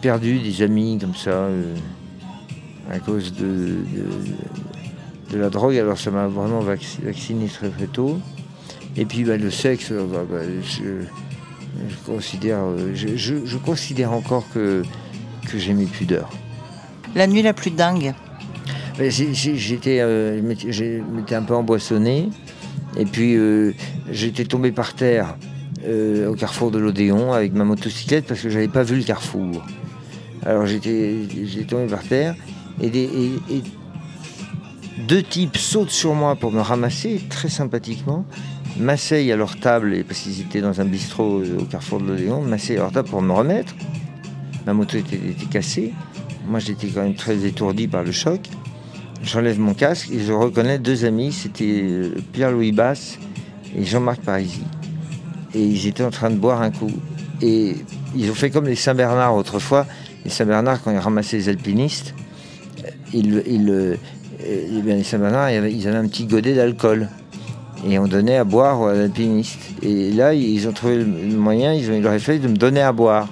perdu 0.00 0.38
des 0.38 0.62
amis 0.62 0.96
comme 1.00 1.14
ça 1.14 1.30
euh, 1.30 1.74
à 2.90 2.98
cause 3.00 3.32
de, 3.34 3.44
de, 3.44 5.32
de 5.32 5.38
la 5.38 5.50
drogue. 5.50 5.76
Alors 5.76 5.98
ça 5.98 6.10
m'a 6.10 6.28
vraiment 6.28 6.60
vac- 6.60 6.98
vacciné 7.02 7.46
très 7.48 7.68
très 7.70 7.86
tôt. 7.86 8.18
Et 8.96 9.04
puis 9.04 9.24
bah, 9.24 9.36
le 9.36 9.50
sexe, 9.50 9.90
euh, 9.92 10.06
bah, 10.10 10.24
bah, 10.30 10.38
je, 10.62 10.84
je 11.88 11.96
considère, 12.06 12.60
je, 12.94 13.16
je- 13.16 13.44
je 13.44 13.58
considère 13.58 14.12
encore 14.12 14.44
que, 14.54 14.82
que 15.50 15.58
j'ai 15.58 15.74
mes 15.74 15.86
pudeurs. 15.86 16.30
La 17.14 17.26
nuit 17.26 17.42
la 17.42 17.52
plus 17.54 17.70
dingue 17.70 18.14
J'étais 19.00 20.00
euh, 20.00 20.40
je 20.68 21.00
m'étais 21.14 21.34
un 21.36 21.42
peu 21.42 21.54
emboissonné. 21.54 22.30
Et 22.96 23.04
puis 23.04 23.36
euh, 23.36 23.72
j'étais 24.10 24.44
tombé 24.44 24.72
par 24.72 24.94
terre 24.94 25.36
euh, 25.84 26.28
au 26.28 26.34
carrefour 26.34 26.70
de 26.70 26.78
l'Odéon 26.78 27.32
avec 27.32 27.52
ma 27.52 27.64
motocyclette 27.64 28.26
parce 28.26 28.40
que 28.40 28.48
j'avais 28.48 28.68
pas 28.68 28.82
vu 28.82 28.96
le 28.96 29.02
carrefour. 29.02 29.64
Alors 30.44 30.66
j'étais 30.66 31.26
tombé 31.68 31.86
par 31.86 32.02
terre 32.02 32.34
et, 32.82 32.90
deux 35.06 35.22
types 35.22 35.56
sautent 35.56 35.90
sur 35.90 36.14
moi 36.14 36.34
pour 36.34 36.50
me 36.50 36.60
ramasser 36.60 37.22
très 37.28 37.48
sympathiquement, 37.48 38.24
m'asseyent 38.78 39.30
à 39.30 39.36
leur 39.36 39.56
table 39.56 40.04
parce 40.04 40.20
qu'ils 40.20 40.40
étaient 40.40 40.60
dans 40.60 40.80
un 40.80 40.84
bistrot 40.84 41.40
euh, 41.40 41.58
au 41.60 41.64
carrefour 41.64 42.00
de 42.00 42.06
l'Odéon, 42.06 42.42
m'asseyent 42.42 42.78
à 42.78 42.82
leur 42.82 42.92
table 42.92 43.08
pour 43.08 43.22
me 43.22 43.32
remettre. 43.32 43.74
Ma 44.66 44.74
moto 44.74 44.98
était, 44.98 45.16
était 45.16 45.46
cassée. 45.46 45.92
Moi 46.46 46.58
j'étais 46.58 46.88
quand 46.88 47.02
même 47.02 47.14
très 47.14 47.44
étourdi 47.44 47.86
par 47.86 48.02
le 48.02 48.12
choc. 48.12 48.40
J'enlève 49.22 49.58
mon 49.58 49.74
casque 49.74 50.10
et 50.10 50.20
je 50.20 50.32
reconnais 50.32 50.78
deux 50.78 51.04
amis, 51.04 51.32
c'était 51.32 51.82
euh, 51.82 52.14
Pierre-Louis 52.32 52.72
Basse 52.72 53.18
et 53.76 53.84
Jean-Marc 53.84 54.20
Parisi. 54.22 54.62
Et 55.54 55.62
ils 55.62 55.86
étaient 55.86 56.04
en 56.04 56.10
train 56.10 56.30
de 56.30 56.36
boire 56.36 56.62
un 56.62 56.70
coup. 56.70 56.90
Et 57.40 57.76
ils 58.16 58.30
ont 58.30 58.34
fait 58.34 58.50
comme 58.50 58.66
les 58.66 58.74
Saint-Bernard 58.76 59.34
autrefois. 59.34 59.86
Les 60.24 60.30
Saint-Bernard, 60.30 60.82
quand 60.82 60.90
ils 60.90 60.98
ramassaient 60.98 61.36
les 61.38 61.48
alpinistes, 61.48 62.14
euh, 62.84 62.88
ils, 63.14 63.70
euh, 63.70 63.96
eh 64.44 64.82
les 64.82 65.02
Saint-Bernard, 65.04 65.50
ils 65.50 65.88
avaient 65.88 65.96
un 65.96 66.08
petit 66.08 66.26
godet 66.26 66.54
d'alcool. 66.54 67.08
Et 67.88 67.98
on 67.98 68.08
donnait 68.08 68.36
à 68.36 68.44
boire 68.44 68.80
aux 68.80 68.86
alpinistes. 68.88 69.60
Et 69.82 70.10
là, 70.12 70.34
ils 70.34 70.66
ont 70.68 70.72
trouvé 70.72 70.96
le 70.98 71.36
moyen, 71.36 71.72
ils 71.72 71.88
ont 71.90 71.94
eu 71.94 72.00
le 72.00 72.08
réflexe 72.08 72.42
de 72.42 72.48
me 72.48 72.56
donner 72.56 72.80
à 72.82 72.92
boire. 72.92 73.28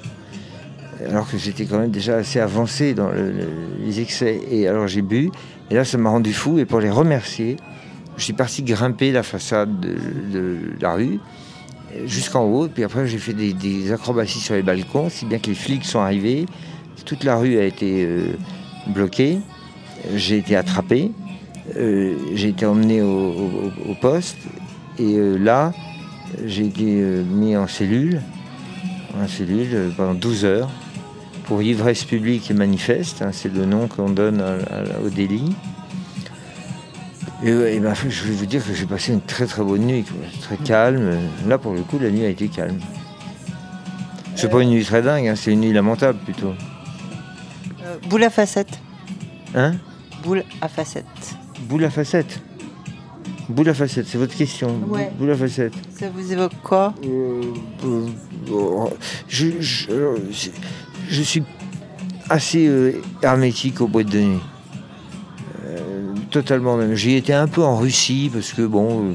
Alors 1.11 1.29
que 1.31 1.37
j'étais 1.37 1.64
quand 1.66 1.79
même 1.79 1.90
déjà 1.90 2.16
assez 2.16 2.40
avancé 2.40 2.94
dans 2.94 3.11
le- 3.11 3.31
le- 3.33 3.85
les 3.85 4.00
excès. 4.00 4.40
Et 4.50 4.66
alors 4.68 4.87
j'ai 4.87 5.02
bu. 5.02 5.31
Et 5.70 5.74
là, 5.74 5.85
ça 5.85 5.98
m'a 5.98 6.11
rendu 6.11 6.33
fou. 6.33 6.59
Et 6.59 6.64
pour 6.64 6.81
les 6.81 6.90
remercier, 6.90 7.57
je 8.16 8.22
suis 8.24 8.33
parti 8.33 8.62
grimper 8.62 9.11
la 9.12 9.22
façade 9.24 9.81
de, 9.81 9.96
de 10.33 10.57
la 10.81 10.94
rue 10.94 11.18
jusqu'en 12.04 12.44
haut. 12.44 12.68
Puis 12.68 12.85
après, 12.85 13.06
j'ai 13.06 13.18
fait 13.18 13.32
des, 13.32 13.92
acrobaties 13.92 14.40
sur 14.40 14.54
les 14.54 14.62
balcons, 14.62 15.09
si 15.09 15.26
bien 15.26 15.38
que 15.38 15.48
les 15.48 15.54
flics 15.54 15.85
sont 15.85 16.00
arrivés. 16.00 16.46
Toute 17.04 17.24
la 17.24 17.37
rue 17.37 17.59
a 17.59 17.64
été 17.64 18.04
euh, 18.04 18.37
bloquée. 18.88 19.38
J'ai 20.14 20.38
été 20.38 20.56
attrapé. 20.56 21.12
Euh, 21.76 22.14
j'ai 22.35 22.48
été 22.48 22.66
emmené 22.66 23.02
au, 23.02 23.70
poste. 24.00 24.38
Et 24.98 25.14
euh, 25.16 25.37
là, 25.37 25.72
j'ai 26.44 26.66
été 26.66 26.85
mis 26.85 27.56
en 27.56 27.66
cellule, 27.66 28.20
en 29.20 29.28
cellule 29.28 29.92
pendant 29.96 30.14
12 30.14 30.44
heures 30.44 30.70
pour 31.44 31.62
ivresse 31.62 32.04
publique 32.04 32.50
et 32.50 32.54
manifeste. 32.54 33.22
hein, 33.22 33.30
c'est 33.32 33.52
le 33.52 33.66
nom 33.66 33.87
qu'on 33.87 34.11
donne 34.11 34.42
au 35.04 35.09
délit. 35.09 35.54
Et, 37.44 37.51
et 37.51 37.81
ben, 37.81 37.94
je 37.94 38.25
vais 38.25 38.35
vous 38.35 38.46
dire 38.46 38.64
que 38.66 38.72
j'ai 38.75 38.87
passé 38.87 39.12
une 39.12 39.20
très 39.20 39.46
très 39.46 39.62
bonne 39.62 39.83
nuit, 39.83 40.05
quoi. 40.05 40.16
très 40.40 40.57
calme. 40.57 41.18
Là, 41.46 41.59
pour 41.59 41.75
le 41.75 41.83
coup, 41.83 41.99
la 41.99 42.11
nuit 42.11 42.25
a 42.25 42.29
été 42.29 42.49
calme. 42.49 42.79
C'est 44.35 44.51
pas 44.51 44.61
une 44.62 44.70
nuit 44.70 44.85
très 44.85 45.03
dingue, 45.03 45.29
hein, 45.29 45.35
c'est 45.37 45.53
une 45.53 45.61
nuit 45.61 45.72
lamentable 45.72 46.18
plutôt. 46.25 46.53
Euh, 47.85 47.96
Boule 48.09 48.25
à 48.25 48.31
facettes. 48.31 48.79
Hein? 49.55 49.77
Boule 50.22 50.44
à 50.61 50.68
facettes. 50.68 51.37
Boule 51.68 51.85
à 51.85 51.90
facette. 51.90 52.40
Boule 53.49 53.68
à 53.68 53.75
facette, 53.75 54.07
c'est 54.07 54.18
votre 54.18 54.35
question. 54.37 54.81
Ouais. 54.88 55.11
Boule 55.18 55.31
à 55.31 55.37
facette. 55.37 55.72
Ça 55.96 56.11
vous 56.11 56.33
évoque 56.33 56.53
quoi? 56.62 56.92
Euh, 57.05 57.42
euh, 57.85 58.07
euh, 58.51 58.87
je, 59.29 59.46
je, 59.61 59.90
euh, 59.90 60.16
je 61.09 61.22
suis 61.22 61.42
assez 62.29 62.94
hermétique 63.22 63.81
aux 63.81 63.87
boîtes 63.88 64.09
de 64.09 64.20
nuit. 64.20 64.40
Totalement 66.37 66.77
même. 66.77 66.94
J'y 66.94 67.14
étais 67.14 67.33
un 67.33 67.49
peu 67.49 67.62
en 67.62 67.79
Russie 67.79 68.29
parce 68.31 68.53
que 68.53 68.61
bon, 68.61 69.14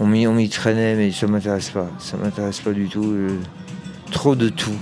on 0.00 0.06
m'y 0.06 0.48
traînait, 0.48 0.94
mais 0.94 1.12
ça 1.12 1.26
m'intéresse 1.26 1.68
pas. 1.68 1.86
Ça 1.98 2.16
m'intéresse 2.16 2.60
pas 2.60 2.70
du 2.72 2.88
tout. 2.88 3.04
euh, 3.04 3.36
trop 4.10 4.34
de 4.34 4.48
tout. 4.48 4.72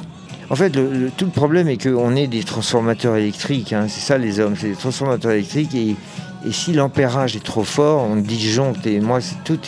En 0.51 0.55
fait, 0.55 0.77
le- 0.77 1.11
tout 1.17 1.25
le 1.25 1.33
problème 1.33 1.67
est 1.67 1.83
qu'on 1.83 2.15
est 2.15 2.29
des 2.29 2.45
transformateurs 2.45 3.17
électriques. 3.17 3.73
hein. 3.73 3.87
C'est 3.89 4.03
ça 4.03 4.19
les 4.19 4.39
hommes, 4.39 4.55
c'est 4.57 4.69
des 4.69 4.77
transformateurs 4.77 5.33
électriques. 5.33 5.75
Et, 5.75 5.97
si 6.53 6.73
l'ampérage 6.75 7.35
est 7.35 7.43
trop 7.45 7.65
fort, 7.65 8.05
on 8.09 8.15
disjoncte. 8.15 8.87
Et 8.87 9.01
moi, 9.01 9.21
c'est 9.21 9.43
tout. 9.43 9.59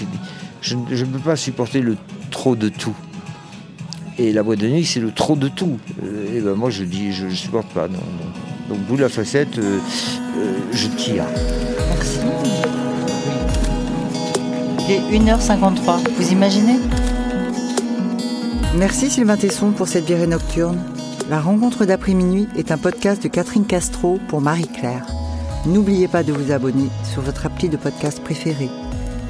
je 0.60 0.76
ne 0.76 1.04
peux 1.10 1.18
pas 1.18 1.34
supporter 1.34 1.80
le 1.80 1.96
trop 2.30 2.54
de 2.54 2.68
tout. 2.68 2.94
Et 4.16 4.32
la 4.32 4.44
boîte 4.44 4.60
de 4.60 4.68
nuit, 4.68 4.84
c'est 4.84 5.00
le 5.00 5.10
trop 5.10 5.34
de 5.34 5.48
tout. 5.48 5.76
Euh, 6.04 6.36
et 6.38 6.40
ben 6.40 6.54
moi, 6.54 6.70
je 6.70 6.84
dis, 6.84 7.12
je 7.12 7.26
ne 7.26 7.34
supporte 7.34 7.66
pas. 7.70 7.88
Donc, 8.72 8.80
boule 8.86 9.04
à 9.04 9.10
facette, 9.10 9.58
euh, 9.58 9.78
euh, 10.38 10.58
je 10.72 10.88
tire. 10.88 11.24
Merci. 11.90 12.20
Il 14.88 15.14
est 15.14 15.18
1h53. 15.18 15.98
Vous 16.16 16.32
imaginez? 16.32 16.78
Merci 18.78 19.10
Sylvain 19.10 19.36
Tesson 19.36 19.72
pour 19.72 19.88
cette 19.88 20.06
virée 20.06 20.26
nocturne. 20.26 20.78
La 21.28 21.38
rencontre 21.38 21.84
d'après-minuit 21.84 22.48
est 22.56 22.72
un 22.72 22.78
podcast 22.78 23.22
de 23.22 23.28
Catherine 23.28 23.66
Castro 23.66 24.18
pour 24.28 24.40
Marie-Claire. 24.40 25.04
N'oubliez 25.66 26.08
pas 26.08 26.22
de 26.22 26.32
vous 26.32 26.50
abonner 26.50 26.88
sur 27.04 27.20
votre 27.20 27.44
appli 27.44 27.68
de 27.68 27.76
podcast 27.76 28.22
préféré. 28.22 28.70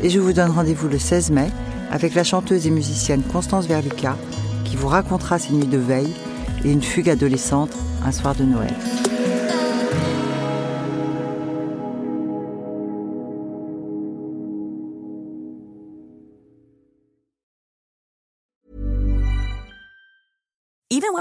Et 0.05 0.09
je 0.09 0.21
vous 0.21 0.33
donne 0.33 0.53
rendez-vous 0.53 0.87
le 0.87 1.01
16 1.01 1.33
mai 1.33 1.51
avec 1.91 2.15
la 2.15 2.23
chanteuse 2.23 2.69
et 2.69 2.71
musicienne 2.71 3.23
Constance 3.25 3.67
Verluca 3.67 4.17
qui 4.65 4.77
vous 4.77 4.87
racontera 4.87 5.41
ses 5.41 5.53
nuits 5.53 5.67
de 5.67 5.79
veille 5.79 6.15
et 6.65 6.71
une 6.71 6.83
fugue 6.83 7.11
adolescente 7.11 7.73
un 8.05 8.13
soir 8.13 8.37
de 8.37 8.45
Noël. 8.45 8.73